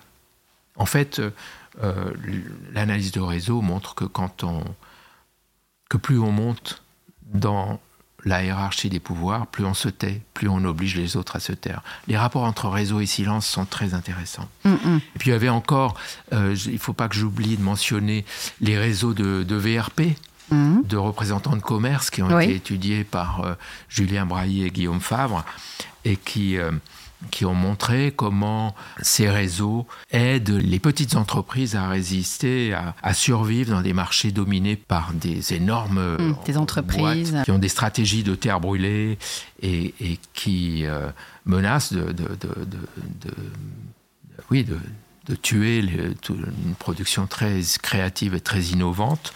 En 0.78 0.86
fait, 0.86 1.22
euh, 1.84 2.12
l'analyse 2.74 3.12
de 3.12 3.22
réseau 3.22 3.62
montre 3.62 3.96
que 3.96 4.06
quand 4.06 4.44
on 4.44 4.64
que 5.90 5.98
plus 5.98 6.20
on 6.20 6.32
monte 6.32 6.84
dans 7.34 7.80
la 8.26 8.44
hiérarchie 8.44 8.90
des 8.90 9.00
pouvoirs, 9.00 9.48
plus 9.48 9.66
on 9.66 9.76
se 9.76 9.88
tait, 9.88 10.22
plus 10.34 10.50
on 10.50 10.64
oblige 10.66 10.96
les 10.96 11.16
autres 11.16 11.36
à 11.36 11.40
se 11.40 11.54
taire. 11.54 11.82
Les 12.08 12.18
rapports 12.18 12.44
entre 12.44 12.68
réseau 12.68 13.00
et 13.00 13.06
silence 13.06 13.46
sont 13.46 13.66
très 13.66 13.94
intéressants. 13.94 14.50
Mm, 14.64 14.70
mm. 14.70 15.02
Et 15.16 15.20
puis 15.20 15.30
il 15.30 15.34
y 15.34 15.36
avait 15.36 15.50
encore, 15.50 15.96
euh, 16.34 16.56
il 16.66 16.74
ne 16.74 16.78
faut 16.80 16.94
pas 16.94 17.08
que 17.08 17.16
j'oublie 17.16 17.56
de 17.56 17.62
mentionner 17.62 18.26
les 18.62 18.78
réseaux 18.78 19.14
de, 19.14 19.56
VRP, 19.56 20.18
mm. 20.52 20.82
de 20.84 20.98
représentants 20.98 21.56
de 21.56 21.62
commerce 21.62 22.10
qui 22.10 22.22
ont 22.22 22.40
été 22.40 22.56
étudiés 22.56 23.04
par 23.04 23.42
euh, 23.42 23.54
Julien 23.90 24.26
Braillé 24.26 24.68
et 24.68 24.72
Guillaume 24.72 25.02
Favre, 25.02 25.44
et 26.04 26.18
qui... 26.18 26.58
Euh, 26.58 26.72
qui 27.32 27.46
ont 27.46 27.54
montré 27.54 28.14
comment 28.16 28.76
ces 29.02 29.30
réseaux 29.30 29.88
aident 30.12 30.62
les 30.62 30.80
petites 30.80 31.16
entreprises 31.16 31.76
à 31.76 31.88
résister, 31.88 32.74
à, 32.74 33.14
survivre 33.14 33.72
dans 33.72 33.82
des 33.82 33.94
marchés 33.94 34.32
dominés 34.32 34.76
par 34.76 35.14
des 35.14 35.54
énormes 35.54 36.18
mmh, 36.18 36.36
des 36.46 36.58
entreprises. 36.58 37.36
qui 37.44 37.52
ont 37.52 37.60
des 37.60 37.70
stratégies 37.70 38.24
de 38.24 38.36
terre 38.36 38.60
brûlée 38.60 39.18
et, 39.62 40.20
qui 40.34 40.86
euh, 40.86 41.10
menacent 41.46 41.94
de, 41.94 42.12
de, 42.12 42.38
de, 42.40 43.34
oui, 44.52 44.64
de, 44.64 44.78
tuer 45.42 45.80
une 45.80 46.76
production 46.78 47.26
très 47.26 47.62
créative 47.82 48.36
et 48.36 48.40
très 48.40 48.62
innovante 48.62 49.34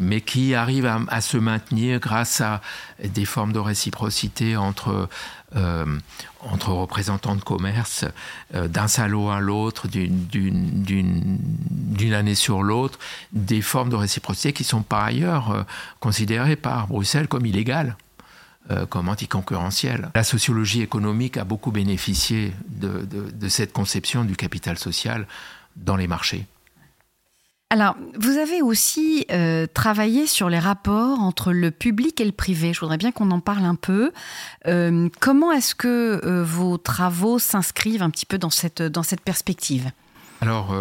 mais 0.00 0.20
qui 0.20 0.54
arrive 0.54 0.86
à, 0.86 1.20
se 1.20 1.36
maintenir 1.36 2.00
grâce 2.00 2.40
à 2.40 2.60
des 3.02 3.24
formes 3.24 3.52
de 3.52 3.58
réciprocité 3.58 4.56
entre, 4.56 5.08
euh, 5.56 5.98
entre 6.40 6.70
représentants 6.70 7.36
de 7.36 7.42
commerce, 7.42 8.04
euh, 8.54 8.68
d'un 8.68 8.88
salaud 8.88 9.30
à 9.30 9.40
l'autre, 9.40 9.88
d'une 9.88 11.38
année 12.12 12.34
sur 12.34 12.62
l'autre, 12.62 12.98
des 13.32 13.62
formes 13.62 13.90
de 13.90 13.96
réciprocité 13.96 14.52
qui 14.52 14.64
sont 14.64 14.82
par 14.82 15.04
ailleurs 15.04 15.50
euh, 15.50 15.62
considérées 16.00 16.56
par 16.56 16.88
Bruxelles 16.88 17.28
comme 17.28 17.46
illégales 17.46 17.96
comme 18.88 19.08
anticoncurrentielles. 19.08 20.10
La 20.14 20.22
sociologie 20.22 20.80
économique 20.80 21.36
a 21.38 21.42
beaucoup 21.42 21.72
bénéficié 21.72 22.52
de 22.68 23.48
cette 23.48 23.72
conception 23.72 24.22
du 24.24 24.36
capital 24.36 24.78
social 24.78 25.26
dans 25.74 25.96
les 25.96 26.06
marchés. 26.06 26.46
Alors, 27.72 27.96
vous 28.18 28.36
avez 28.36 28.62
aussi 28.62 29.24
euh, 29.30 29.68
travaillé 29.72 30.26
sur 30.26 30.50
les 30.50 30.58
rapports 30.58 31.20
entre 31.20 31.52
le 31.52 31.70
public 31.70 32.20
et 32.20 32.24
le 32.24 32.32
privé. 32.32 32.72
Je 32.74 32.80
voudrais 32.80 32.96
bien 32.96 33.12
qu'on 33.12 33.30
en 33.30 33.38
parle 33.38 33.64
un 33.64 33.76
peu. 33.76 34.10
Euh, 34.66 35.08
comment 35.20 35.52
est-ce 35.52 35.76
que 35.76 36.20
euh, 36.24 36.42
vos 36.42 36.78
travaux 36.78 37.38
s'inscrivent 37.38 38.02
un 38.02 38.10
petit 38.10 38.26
peu 38.26 38.38
dans 38.38 38.50
cette, 38.50 38.82
dans 38.82 39.04
cette 39.04 39.20
perspective? 39.20 39.92
Alors 40.40 40.74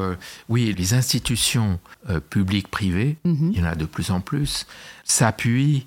oui, 0.48 0.74
les 0.76 0.94
institutions 0.94 1.82
publiques 2.30 2.70
privées, 2.70 3.18
mhm. 3.26 3.52
il 3.54 3.60
y 3.60 3.62
en 3.62 3.66
a 3.66 3.76
de 3.76 3.84
plus 3.84 4.10
en 4.10 4.22
plus, 4.22 4.66
s'appuient 5.04 5.86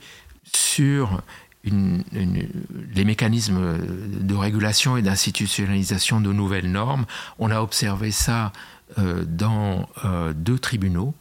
sur 0.53 1.23
les 1.65 3.05
mécanismes 3.07 3.79
de 3.79 4.35
régulation 4.35 4.99
et 4.99 5.03
d'institutionnalisation 5.03 6.21
de 6.21 6.35
nouvelles 6.35 6.71
normes. 6.71 7.07
On 7.39 7.51
a 7.51 7.63
observé 7.63 8.11
ça 8.11 8.53
dans 8.99 9.89
euh, 10.05 10.33
deux 10.35 10.59
tribunaux 10.59 11.15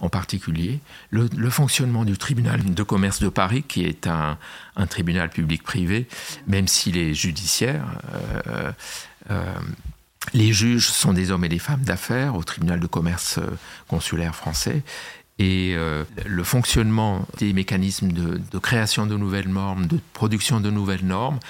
en 0.00 0.08
particulier, 0.08 0.80
le, 1.10 1.50
fonctionnement 1.50 2.06
du 2.06 2.16
tribunal 2.16 2.72
de 2.72 2.82
commerce 2.82 3.20
de 3.20 3.28
Paris, 3.28 3.62
qui 3.62 3.84
est 3.84 4.06
un, 4.06 4.38
tribunal 4.88 5.28
public-privé, 5.28 6.08
même 6.46 6.68
s'il 6.68 6.96
est 6.96 7.12
judiciaire. 7.12 7.84
Euh, 8.48 8.72
les 10.32 10.54
juges 10.54 10.88
sont 10.88 11.12
des 11.12 11.30
hommes 11.30 11.44
et 11.44 11.50
des 11.50 11.58
femmes 11.58 11.82
d'affaires 11.82 12.34
au 12.34 12.42
tribunal 12.42 12.80
de 12.80 12.86
commerce 12.86 13.38
consulaire 13.86 14.34
français. 14.34 14.82
Et 15.38 15.76
le 16.24 16.44
fonctionnement 16.44 17.28
des 17.38 17.52
mécanismes 17.52 18.10
de, 18.10 18.58
création 18.58 19.04
de 19.04 19.16
nouvelles 19.16 19.48
normes, 19.48 19.86
de 19.86 19.98
production 20.14 20.60
de 20.60 20.70
nouvelles 20.70 21.04
normes, 21.04 21.40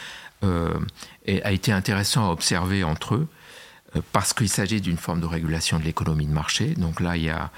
a 0.42 1.52
été 1.52 1.70
intéressant 1.70 2.28
à 2.28 2.32
observer 2.32 2.82
entre 2.82 3.14
eux. 3.14 3.28
Euh, 3.96 4.00
parce 4.12 4.32
qu'il 4.32 4.48
s'agit 4.48 4.80
d'une 4.80 4.96
forme 4.96 5.20
de 5.20 5.26
régulation 5.26 5.78
de 5.78 5.84
l'économie 5.84 6.26
de 6.26 6.32
marché. 6.32 6.74
Donc 6.74 7.00
là, 7.00 7.16
il 7.16 7.24
y 7.24 7.30
a 7.30 7.50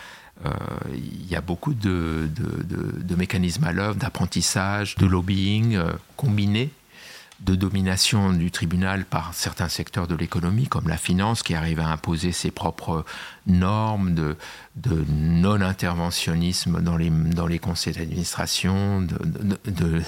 il 0.92 1.26
y 1.30 1.34
a 1.34 1.40
beaucoup 1.40 1.72
de, 1.72 2.28
mécanismes 3.16 3.64
à 3.64 3.72
l'œuvre, 3.72 3.94
d'apprentissage, 3.94 4.94
de 4.96 5.06
lobbying 5.06 5.80
combinés 6.18 6.70
de 7.40 7.54
domination 7.54 8.32
du 8.32 8.50
tribunal 8.50 9.04
par 9.04 9.34
certains 9.34 9.68
secteurs 9.68 10.06
de 10.06 10.14
l'économie, 10.14 10.66
comme 10.66 10.88
la 10.88 10.96
finance, 10.96 11.42
qui 11.42 11.54
arrive 11.54 11.80
à 11.80 11.88
imposer 11.88 12.32
ses 12.32 12.50
propres 12.50 13.04
normes 13.46 14.14
de, 14.14 14.36
de 14.76 15.04
non-interventionnisme 15.08 16.80
dans 16.80 16.96
les, 16.96 17.10
dans 17.10 17.46
les 17.46 17.58
conseils 17.58 17.92
d'administration, 17.92 19.02
de, 19.02 20.02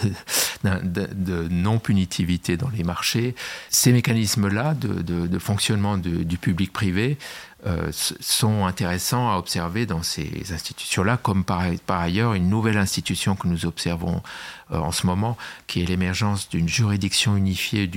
de, 0.65 1.49
non-punitivité 1.49 2.57
dans 2.57 2.69
les 2.69 2.85
marchés. 2.85 3.35
Ces 3.71 3.93
mécanismes-là 3.93 4.75
de, 4.75 5.39
fonctionnement 5.39 5.97
du 5.99 6.39
public-privé 6.39 7.19
euh, 7.67 7.91
sont 7.93 8.67
intéressants 8.67 9.33
à 9.33 9.37
observer 9.37 9.85
dans 9.85 10.05
ces 10.05 10.53
institutions-là, 10.53 11.17
comme 11.17 11.43
par, 11.43 11.65
ailleurs 11.89 12.35
une 12.35 12.49
nouvelle 12.49 12.79
institution 12.79 13.35
que 13.35 13.49
nous 13.49 13.67
observons 13.67 14.23
euh, 14.71 14.79
en 14.79 14.93
ce 14.93 15.09
moment, 15.09 15.37
qui 15.67 15.83
est 15.83 15.85
l'émergence 15.85 16.49
d'une 16.49 16.69
juridiction 16.69 17.37
unifiée 17.37 17.91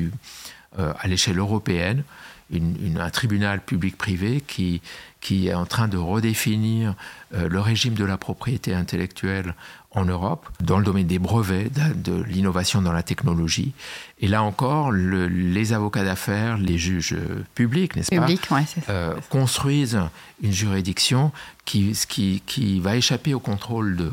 euh, 0.79 0.93
à 0.99 1.07
l'échelle 1.07 1.37
européenne, 1.37 2.03
un 2.53 3.09
tribunal 3.09 3.61
public-privé 3.61 4.41
qui, 4.45 4.81
qui 5.21 5.47
est 5.47 5.53
en 5.53 5.65
train 5.65 5.87
de 5.87 5.97
redéfinir 5.97 6.95
le 7.31 7.59
régime 7.59 7.93
de 7.93 8.03
la 8.03 8.17
propriété 8.17 8.73
intellectuelle 8.73 9.55
en 9.93 10.05
Europe, 10.05 10.49
dans 10.61 10.77
le 10.77 10.85
domaine 10.85 11.07
des 11.07 11.19
brevets, 11.19 11.69
de, 11.69 12.23
l'innovation 12.23 12.81
dans 12.81 12.93
la 12.93 13.03
technologie. 13.03 13.73
Et 14.19 14.27
là 14.27 14.41
encore, 14.41 14.91
les 14.91 15.73
avocats 15.73 16.05
d'affaires, 16.05 16.57
les 16.57 16.77
juges 16.77 17.15
publics, 17.55 17.95
n'est-ce 17.95 18.15
pas, 18.15 18.61
euh, 18.89 19.15
construisent 19.29 19.99
une 20.41 20.53
juridiction 20.53 21.31
qui, 21.65 21.97
qui, 22.07 22.41
qui, 22.45 22.79
va 22.79 22.95
échapper 22.95 23.33
au 23.33 23.41
contrôle 23.41 23.97
de, 23.97 24.11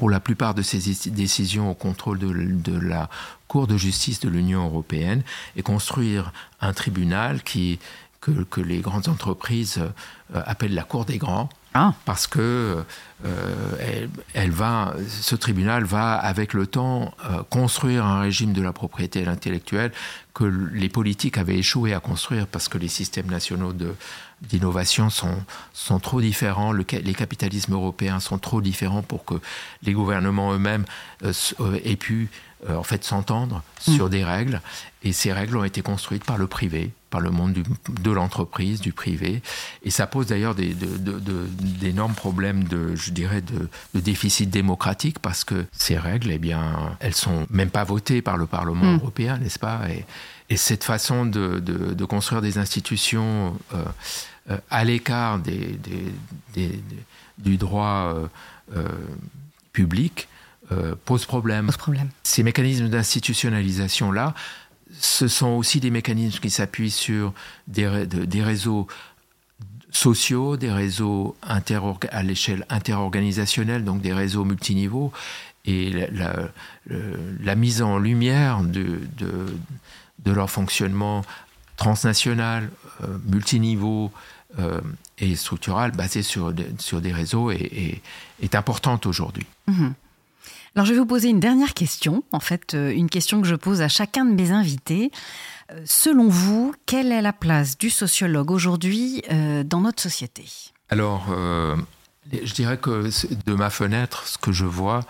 pour 0.00 0.08
la 0.08 0.18
plupart 0.18 0.54
de 0.54 0.62
ces 0.62 1.10
décisions, 1.10 1.70
au 1.70 1.74
contrôle 1.74 2.18
de, 2.18 2.72
la 2.72 3.10
Cour 3.48 3.66
de 3.66 3.76
justice 3.76 4.18
de 4.20 4.30
l'Union 4.30 4.64
européenne 4.64 5.22
et 5.56 5.62
construire 5.62 6.32
un 6.62 6.72
tribunal 6.72 7.42
qui, 7.42 7.78
que, 8.22 8.30
que 8.44 8.62
les 8.62 8.78
grandes 8.78 9.08
entreprises 9.08 9.76
euh, 9.76 10.42
appellent 10.46 10.72
la 10.72 10.84
Cour 10.84 11.04
des 11.04 11.18
grands 11.18 11.50
ah. 11.74 11.94
Parce 12.04 12.26
que 12.26 12.84
euh, 13.24 14.06
elle, 14.34 14.50
va, 14.50 14.94
ce 15.08 15.36
tribunal 15.36 15.84
va, 15.84 16.14
avec 16.14 16.52
le 16.52 16.66
temps, 16.66 17.14
euh, 17.24 17.42
construire 17.48 18.04
un 18.04 18.20
régime 18.20 18.52
de 18.52 18.62
la 18.62 18.72
propriété 18.72 19.26
intellectuelle 19.26 19.92
que 20.34 20.44
les 20.44 20.88
politiques 20.88 21.38
avaient 21.38 21.58
échoué 21.58 21.94
à 21.94 22.00
construire 22.00 22.46
parce 22.46 22.68
que 22.68 22.78
les 22.78 22.88
systèmes 22.88 23.26
nationaux 23.30 23.72
d'innovation 24.42 25.10
sont, 25.10 25.44
sont 25.72 26.00
trop 26.00 26.20
différents, 26.20 26.72
les 26.72 27.14
capitalismes 27.14 27.74
européens 27.74 28.20
sont 28.20 28.38
trop 28.38 28.60
différents 28.60 29.02
pour 29.02 29.24
que 29.24 29.34
les 29.82 29.92
gouvernements 29.92 30.52
eux-mêmes 30.52 30.84
euh, 31.24 31.32
aient 31.84 31.96
pu 31.96 32.30
en 32.68 32.82
fait 32.82 33.04
s'entendre 33.04 33.62
mm. 33.86 33.92
sur 33.92 34.10
des 34.10 34.24
règles. 34.24 34.60
Et 35.02 35.12
ces 35.12 35.32
règles 35.32 35.56
ont 35.56 35.64
été 35.64 35.82
construites 35.82 36.24
par 36.24 36.36
le 36.36 36.46
privé 36.46 36.92
par 37.10 37.20
le 37.20 37.30
monde 37.30 37.58
de 37.88 38.10
l'entreprise, 38.10 38.80
du 38.80 38.92
privé. 38.92 39.42
Et 39.82 39.90
ça 39.90 40.06
pose 40.06 40.26
d'ailleurs 40.26 40.54
d'énormes 40.54 42.14
problèmes 42.14 42.64
de, 42.64 42.94
je 42.94 43.10
dirais, 43.10 43.42
de, 43.42 43.68
déficit 44.00 44.48
démocratique 44.48 45.18
parce 45.18 45.44
que 45.44 45.66
ces 45.72 45.98
règles, 45.98 46.30
eh 46.30 46.38
bien, 46.38 46.96
elles 47.00 47.14
sont 47.14 47.46
même 47.50 47.70
pas 47.70 47.84
votées 47.84 48.22
par 48.22 48.36
le 48.36 48.46
Parlement 48.46 48.92
hmm. 48.92 49.00
européen, 49.00 49.38
n'est-ce 49.38 49.58
pas? 49.58 49.80
Et, 49.90 50.04
cette 50.56 50.82
façon 50.82 51.26
de, 51.26 52.04
construire 52.04 52.42
des 52.42 52.58
institutions 52.58 53.56
euh, 53.72 53.84
euh, 54.50 54.56
à 54.68 54.84
l'écart 54.84 55.38
des, 55.38 55.78
du 57.38 57.56
droit 57.56 58.28
euh, 58.74 58.82
public 59.72 60.28
pose 61.04 61.24
problème. 61.24 61.66
Pose 61.66 61.76
problème. 61.76 62.08
Ces 62.24 62.42
mécanismes 62.42 62.88
d'institutionnalisation-là, 62.88 64.34
ce 64.98 65.28
sont 65.28 65.50
aussi 65.50 65.80
des 65.80 65.90
mécanismes 65.90 66.40
qui 66.40 66.50
s'appuient 66.50 66.90
sur 66.90 67.32
des, 67.68 67.86
réseaux 68.42 68.86
sociaux, 69.90 70.56
des 70.56 70.72
réseaux 70.72 71.36
à 71.42 72.22
l'échelle 72.22 72.66
interorganisationnelle, 72.68 73.84
donc 73.84 74.00
des 74.00 74.12
réseaux 74.12 74.44
multiniveaux, 74.44 75.12
et 75.66 76.08
la, 76.12 77.54
mise 77.54 77.82
en 77.82 77.98
lumière 77.98 78.62
de, 78.62 79.00
leur 80.24 80.50
fonctionnement 80.50 81.22
transnational, 81.76 82.70
euh, 83.02 83.06
multiniveau 83.26 84.12
euh, 84.58 84.80
et 85.18 85.34
structural 85.36 85.92
basé 85.92 86.22
sur, 86.22 86.52
des 86.52 87.12
réseaux 87.12 87.50
est, 87.50 88.02
importante 88.54 89.06
aujourd'hui. 89.06 89.46
Mmh 89.66 89.90
alors 90.74 90.86
je 90.86 90.92
vais 90.92 90.98
vous 90.98 91.06
poser 91.06 91.28
une 91.28 91.40
dernière 91.40 91.74
question, 91.74 92.22
en 92.32 92.40
fait 92.40 92.74
euh, 92.74 92.90
une 92.90 93.10
question 93.10 93.40
que 93.40 93.48
je 93.48 93.56
pose 93.56 93.80
à 93.80 93.88
chacun 93.88 94.24
de 94.24 94.32
mes 94.32 94.52
invités. 94.52 95.10
Euh, 95.72 95.82
selon 95.84 96.28
vous, 96.28 96.74
quelle 96.86 97.10
est 97.12 97.22
la 97.22 97.32
place 97.32 97.76
du 97.76 97.90
sociologue 97.90 98.50
aujourd'hui 98.50 99.22
euh, 99.32 99.64
dans 99.64 99.80
notre 99.80 100.02
société? 100.02 100.44
Alors, 100.88 101.26
je 102.32 102.52
dirais 102.52 102.76
que 102.76 103.08
de 103.46 103.54
ma 103.54 103.70
fenêtre, 103.70 104.26
ce 104.26 104.38
que 104.38 104.50
je 104.50 104.64
vois, 104.64 105.04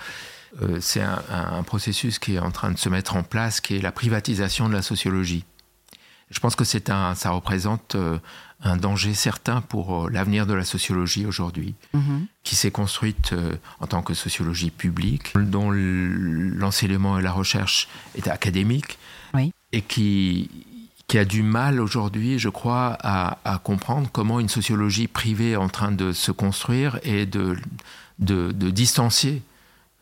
c'est 0.79 1.01
un, 1.01 1.63
processus 1.63 2.19
qui 2.19 2.35
est 2.35 2.39
en 2.39 2.51
train 2.51 2.71
de 2.71 2.77
se 2.77 2.91
mettre 2.91 3.17
en 3.17 3.23
place, 3.23 3.63
qui 3.63 3.77
est 3.77 3.81
la 3.81 3.91
privatisation 3.91 4.69
de 4.69 4.75
la 4.75 4.83
sociologie. 4.83 5.47
Je 6.31 6.39
pense 6.41 6.55
que 6.55 6.65
c'est 6.65 6.91
un, 6.91 7.15
ça 7.15 7.31
représente 7.31 7.97
un 8.63 8.77
danger 8.77 9.15
certain 9.15 9.61
pour 9.61 10.05
euh, 10.07 10.11
l'avenir 10.11 10.47
de 10.47 10.53
la 10.53 10.65
sociologie 10.65 11.25
aujourd'hui, 11.27 11.75
mhm. 11.95 12.27
qui 12.43 12.57
s'est 12.57 12.71
construite 12.71 13.33
euh, 13.33 13.55
en 13.81 13.87
tant 13.87 14.03
que 14.03 14.15
sociologie 14.15 14.71
publique, 14.71 15.33
dont 15.35 15.71
l'enseignement 15.71 17.19
et 17.19 17.23
la 17.23 17.33
recherche 17.33 17.89
est 18.17 18.29
académique, 18.29 18.99
et 19.73 19.83
qui, 19.83 20.51
qui 21.07 21.19
a 21.19 21.25
du 21.25 21.43
mal 21.43 21.81
aujourd'hui, 21.81 22.39
je 22.39 22.49
crois, 22.49 22.99
à, 23.01 23.61
comprendre 23.63 24.09
comment 24.13 24.41
une 24.41 24.49
sociologie 24.49 25.07
privée 25.07 25.53
est 25.53 25.57
en 25.57 25.69
train 25.69 25.93
de 25.93 26.13
se 26.13 26.33
construire 26.33 26.99
et 27.05 27.27
de, 27.27 27.57
de, 28.19 28.51
distancier 28.71 29.43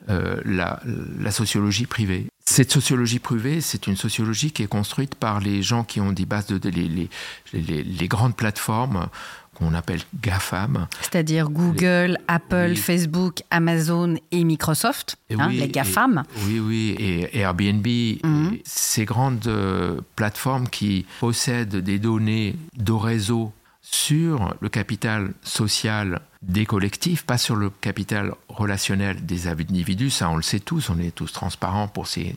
euh, 0.08 0.40
la, 0.46 0.80
la, 1.18 1.30
sociologie 1.30 1.84
privée. 1.84 2.28
Cette 2.50 2.72
sociologie 2.72 3.18
privée, 3.18 3.60
c'est 3.60 3.86
une 3.86 3.96
sociologie 3.96 4.52
qui 4.52 4.62
est 4.62 4.68
construite 4.68 5.14
par 5.14 5.38
les 5.38 5.62
gens 5.62 5.84
qui 5.84 6.00
ont 6.00 6.12
des 6.12 6.24
bases 6.24 6.46
de 6.46 6.70
les, 6.70 7.10
les, 7.52 8.08
grandes 8.08 8.34
plateformes 8.34 9.08
qu'on 9.54 9.74
appelle 9.74 10.00
GAFAM. 10.22 10.88
C'est-à-dire 11.02 11.50
Google, 11.50 12.16
Apple, 12.26 12.74
Facebook, 12.74 13.42
Amazon 13.50 14.16
et 14.32 14.44
Microsoft, 14.44 15.16
hein, 15.30 15.50
les 15.50 15.68
GAFAM. 15.68 16.22
oui, 16.46 16.58
oui, 16.58 16.96
et 16.98 17.38
Airbnb. 17.38 17.86
Mhm. 17.86 18.58
ces 18.64 19.04
grandes 19.04 19.46
euh, 19.46 20.00
plateformes 20.16 20.68
qui 20.68 21.04
possèdent 21.20 21.76
des 21.76 21.98
données 21.98 22.56
de 22.76 22.92
réseau 22.92 23.52
sur 23.90 24.54
le 24.60 24.68
capital 24.68 25.32
social 25.42 26.20
des 26.42 26.66
collectifs, 26.66 27.24
pas 27.24 27.38
sur 27.38 27.56
le 27.56 27.70
capital 27.70 28.34
relationnel 28.48 29.24
des 29.24 29.48
individus. 29.48 30.10
Ça, 30.10 30.28
on 30.28 30.36
le 30.36 30.42
sait 30.42 30.60
tous, 30.60 30.90
on 30.90 30.98
est 30.98 31.14
tous 31.14 31.32
transparents 31.32 31.88
pour 31.88 32.06
ces, 32.06 32.36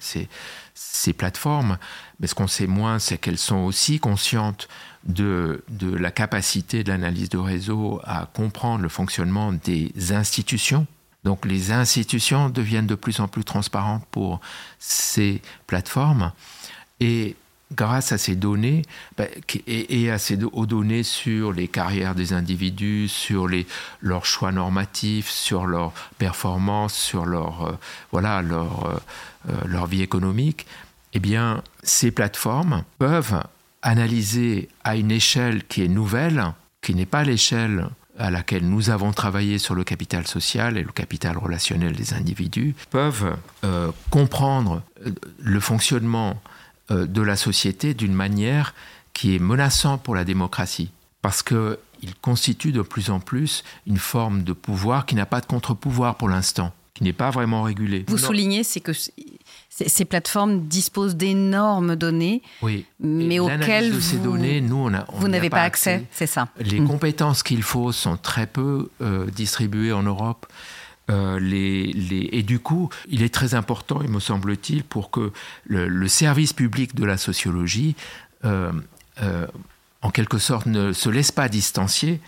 ces, 0.73 1.13
plateformes. 1.13 1.77
Mais 2.19 2.27
ce 2.27 2.35
qu'on 2.35 2.47
sait 2.47 2.67
moins, 2.67 2.99
c'est 2.99 3.17
qu'elles 3.17 3.37
sont 3.37 3.57
aussi 3.57 3.99
conscientes 3.99 4.69
de, 5.03 5.63
de 5.69 5.93
la 5.93 6.09
capacité 6.09 6.83
de 6.83 6.89
l'analyse 6.89 7.29
de 7.29 7.37
réseau 7.37 7.99
à 8.05 8.27
comprendre 8.33 8.81
le 8.83 8.89
fonctionnement 8.89 9.51
des 9.51 9.91
institutions. 10.13 10.87
Donc 11.25 11.45
les 11.45 11.71
institutions 11.71 12.49
deviennent 12.49 12.87
de 12.87 12.95
plus 12.95 13.19
en 13.19 13.27
plus 13.27 13.43
transparentes 13.43 14.05
pour 14.09 14.39
ces 14.79 15.41
plateformes. 15.67 16.31
Et 17.01 17.35
grâce 17.71 18.11
à 18.11 18.17
ces 18.17 18.35
données 18.35 18.83
ben, 19.17 19.27
et, 19.67 20.11
à 20.11 20.17
ces, 20.17 20.37
aux 20.43 20.65
données 20.65 21.03
sur 21.03 21.53
les 21.53 21.67
carrières 21.67 22.15
des 22.15 22.33
individus, 22.33 23.07
sur 23.07 23.47
les, 23.47 23.65
leurs 24.01 24.25
choix 24.25 24.51
normatifs, 24.51 25.29
sur 25.29 25.65
leurs 25.65 25.93
performances, 26.17 26.93
sur 26.93 27.25
leur, 27.25 27.65
euh, 27.65 27.71
voilà, 28.11 28.41
leur, 28.41 28.85
euh, 28.85 28.97
euh, 29.49 29.61
leur 29.65 29.87
vie 29.87 30.01
économique, 30.01 30.65
eh 31.13 31.19
bien, 31.19 31.63
ces 31.83 32.11
plateformes 32.11 32.83
peuvent 32.99 33.41
analyser 33.81 34.69
à 34.83 34.95
une 34.95 35.11
échelle 35.11 35.63
qui 35.65 35.83
est 35.83 35.87
nouvelle, 35.87 36.53
qui 36.81 36.93
n'est 36.93 37.05
pas 37.05 37.23
l'échelle 37.23 37.87
à 38.19 38.29
laquelle 38.29 38.67
nous 38.67 38.89
avons 38.89 39.11
travaillé 39.13 39.57
sur 39.57 39.73
le 39.73 39.83
capital 39.83 40.27
social 40.27 40.77
et 40.77 40.83
le 40.83 40.91
capital 40.91 41.37
relationnel 41.37 41.93
des 41.93 42.13
individus, 42.13 42.75
peuvent 42.91 43.35
comprendre 44.11 44.83
le 45.39 45.59
fonctionnement 45.59 46.39
de 46.91 47.21
la 47.21 47.35
société 47.35 47.93
d'une 47.93 48.13
manière 48.13 48.73
qui 49.13 49.35
est 49.35 49.39
menaçante 49.39 50.01
pour 50.03 50.15
la 50.15 50.23
démocratie. 50.23 50.91
Parce 51.21 51.43
qu'il 51.43 51.77
constitue 52.21 52.71
de 52.71 52.81
plus 52.81 53.09
en 53.09 53.19
plus 53.19 53.63
une 53.85 53.97
forme 53.99 54.43
de 54.43 54.53
pouvoir 54.53 55.05
qui 55.05 55.15
n'a 55.15 55.25
pas 55.25 55.41
de 55.41 55.45
contre-pouvoir 55.45 56.15
pour 56.15 56.29
l'instant, 56.29 56.73
qui 56.93 57.03
n'est 57.03 57.13
pas 57.13 57.29
vraiment 57.29 57.61
régulé. 57.63 58.05
Vous 58.07 58.17
soulignez, 58.17 58.63
c'est 58.63 58.79
que 58.79 58.91
ces 59.69 60.05
plateformes 60.05 60.67
disposent 60.67 61.15
d'énormes 61.15 61.95
données, 61.95 62.41
oui. 62.61 62.85
mais 62.99 63.39
auxquelles 63.39 63.93
de 63.93 63.99
ces 63.99 64.17
vous, 64.17 64.23
données, 64.31 64.61
nous, 64.61 64.77
on, 64.77 64.93
a, 64.93 65.05
vous 65.13 65.27
n'avez 65.27 65.49
pas, 65.49 65.61
accès. 65.61 66.05
C'est 66.11 66.27
ça. 66.27 66.47
Les 66.59 66.79
Mm. 66.79 66.87
compétences 66.87 67.43
qu'il 67.43 67.63
faut 67.63 67.91
sont 67.91 68.17
très 68.17 68.47
peu 68.47 68.89
euh, 69.01 69.27
distribuées 69.27 69.93
en 69.93 70.03
Europe. 70.03 70.45
Euh, 71.11 71.39
et 72.31 72.43
du 72.43 72.59
coup, 72.59 72.89
il 73.09 73.21
est 73.23 73.33
très 73.33 73.53
important, 73.55 74.01
il 74.01 74.09
me 74.09 74.19
semble-t-il, 74.19 74.83
pour 74.83 75.11
que 75.11 75.31
le, 75.65 76.07
service 76.07 76.53
public 76.53 76.95
de 76.95 77.05
la 77.05 77.17
sociologie, 77.17 77.95
euh, 78.45 78.71
euh, 79.21 79.45
en 80.01 80.09
quelque 80.09 80.37
sorte, 80.37 80.65
ne 80.65 80.93
se 80.93 81.09
laisse 81.09 81.31
pas 81.31 81.49
distancier 81.49 82.19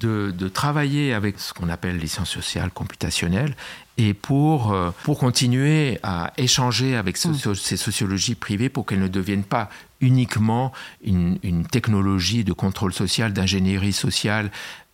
de, 0.00 0.32
de, 0.36 0.48
travailler 0.48 1.12
avec 1.12 1.38
ce 1.38 1.52
qu'on 1.52 1.68
appelle 1.68 1.98
les 1.98 2.06
sciences 2.06 2.30
sociales 2.30 2.70
computationnelles 2.70 3.54
et 3.96 4.14
pour, 4.14 4.72
euh, 4.72 4.90
pour 5.04 5.18
continuer 5.18 5.98
à 6.02 6.32
échanger 6.36 6.96
avec 6.96 7.22
mmh. 7.24 7.54
ces 7.54 7.76
sociologies 7.76 8.34
privées 8.34 8.68
pour 8.68 8.86
qu'elles 8.86 9.00
ne 9.00 9.08
deviennent 9.08 9.44
pas 9.44 9.70
uniquement 10.00 10.72
une, 11.04 11.38
une 11.42 11.66
technologie 11.66 12.44
de 12.44 12.52
contrôle 12.52 12.92
social, 12.92 13.32
d'ingénierie 13.32 13.92
sociale 13.92 14.50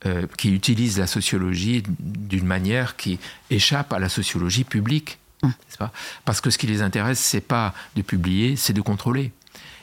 euh, 0.06 0.26
qui 0.36 0.52
utilise 0.52 0.98
la 0.98 1.06
sociologie 1.06 1.82
d'une 1.98 2.46
manière 2.46 2.96
qui 2.96 3.18
échappe 3.50 3.92
à 3.92 3.98
la 3.98 4.08
sociologie 4.08 4.64
publique. 4.64 5.18
Mmh. 5.42 5.48
Pas? 5.78 5.92
Parce 6.24 6.40
que 6.40 6.50
ce 6.50 6.58
qui 6.58 6.66
les 6.66 6.82
intéresse, 6.82 7.18
c'est 7.18 7.40
pas 7.40 7.74
de 7.96 8.02
publier, 8.02 8.56
c'est 8.56 8.72
de 8.72 8.82
contrôler. 8.82 9.32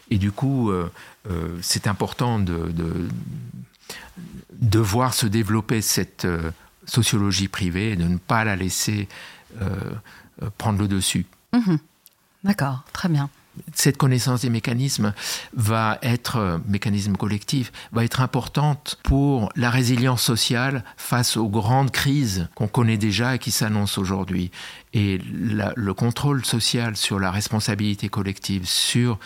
Et 0.09 0.17
du 0.17 0.31
coup, 0.31 0.69
euh, 0.69 0.89
c'est 1.61 1.87
important 1.87 2.39
de, 2.39 2.71
de 2.71 3.09
de 4.51 4.79
voir 4.79 5.13
se 5.13 5.27
développer 5.27 5.81
cette 5.81 6.25
euh, 6.25 6.51
sociologie 6.85 7.47
privée 7.47 7.91
et 7.91 7.95
de 7.95 8.05
ne 8.05 8.17
pas 8.17 8.43
la 8.43 8.55
laisser 8.55 9.07
euh, 9.61 9.75
prendre 10.57 10.79
le 10.79 10.87
dessus. 10.87 11.25
Mmh. 11.53 11.75
D'accord, 12.43 12.83
très 12.93 13.09
bien. 13.09 13.29
Cette 13.73 13.97
connaissance 13.97 14.41
des 14.41 14.49
mécanismes 14.49 15.13
va 15.53 15.97
être, 16.01 16.37
euh, 16.37 16.57
mécanisme 16.67 17.15
collectif, 17.15 17.71
va 17.91 18.03
être 18.03 18.21
importante 18.21 18.99
pour 19.03 19.51
la 19.55 19.69
résilience 19.69 20.21
sociale 20.21 20.83
face 20.95 21.37
aux 21.37 21.49
grandes 21.49 21.91
crises 21.91 22.47
qu'on 22.55 22.67
connaît 22.67 22.97
déjà 22.97 23.35
et 23.35 23.39
qui 23.39 23.51
s'annoncent 23.51 23.99
aujourd'hui. 23.99 24.51
Et 24.93 25.19
la, 25.33 25.73
le 25.75 25.93
contrôle 25.93 26.45
social 26.45 26.95
sur 26.95 27.19
la 27.19 27.31
responsabilité 27.31 28.09
collective, 28.09 28.65
sur 28.65 29.19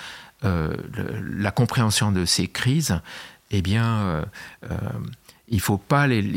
euh, 0.43 0.76
le, 0.93 1.19
la 1.21 1.52
compréhension 1.52 2.12
de 2.12 2.26
ces 2.26 2.47
crises, 2.47 3.02
eh 3.52 3.62
bien, 3.62 3.86
euh, 3.86 4.26
euh, 4.70 4.78
il 5.48 5.58
ne 5.58 5.62
faut, 5.62 5.82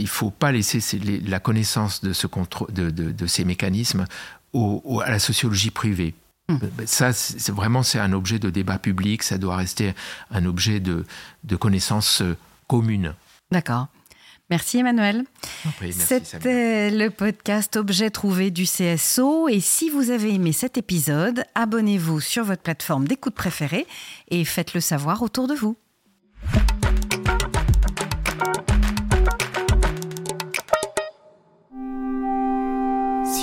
faut, 0.07 0.31
pas 0.31 0.53
laisser 0.53 0.81
ces, 0.81 0.99
les, 0.99 1.21
la 1.21 1.41
connaissance 1.41 2.03
de, 2.03 2.13
ce 2.13 2.27
de, 2.73 2.91
de, 2.91 3.11
de 3.13 3.27
ces 3.27 3.45
mécanismes 3.45 4.07
au, 4.53 4.83
au, 4.85 5.01
à 5.01 5.11
la 5.11 5.19
sociologie 5.19 5.71
privée. 5.71 6.15
Mmh. 6.49 6.59
Ça, 6.85 7.13
c'est 7.13 7.53
vraiment 7.53 7.83
c'est 7.83 7.99
un 7.99 8.13
objet 8.13 8.39
de 8.39 8.51
débat 8.51 8.79
public, 8.79 9.23
ça 9.23 9.39
doit 9.39 9.57
rester 9.57 9.95
un 10.31 10.45
objet 10.45 10.79
de, 10.81 11.07
de 11.45 11.57
connaissance 11.57 12.23
commune. 12.67 13.15
D'accord. 13.51 13.89
Merci 14.51 14.79
Emmanuel. 14.79 15.25
C'était 15.91 16.91
le 16.91 17.09
podcast 17.09 17.77
Objet 17.77 18.11
trouvé 18.11 18.51
du 18.51 18.65
CSO. 18.65 19.49
Et 19.49 19.61
si 19.61 19.89
vous 19.89 20.11
avez 20.11 20.35
aimé 20.35 20.53
cet 20.53 20.77
épisode, 20.77 21.45
abonnez-vous 21.55 22.21
sur 22.21 22.45
votre 22.45 22.63
plateforme 22.63 23.09
d'écoute 23.09 23.35
préférée 23.35 23.87
et 24.29 24.45
faites-le 24.45 24.81
savoir 24.81 25.23
autour 25.23 25.49
de 25.49 25.55
vous. 25.55 25.77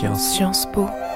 Sciences. 0.01 0.65
Po. 0.73 1.10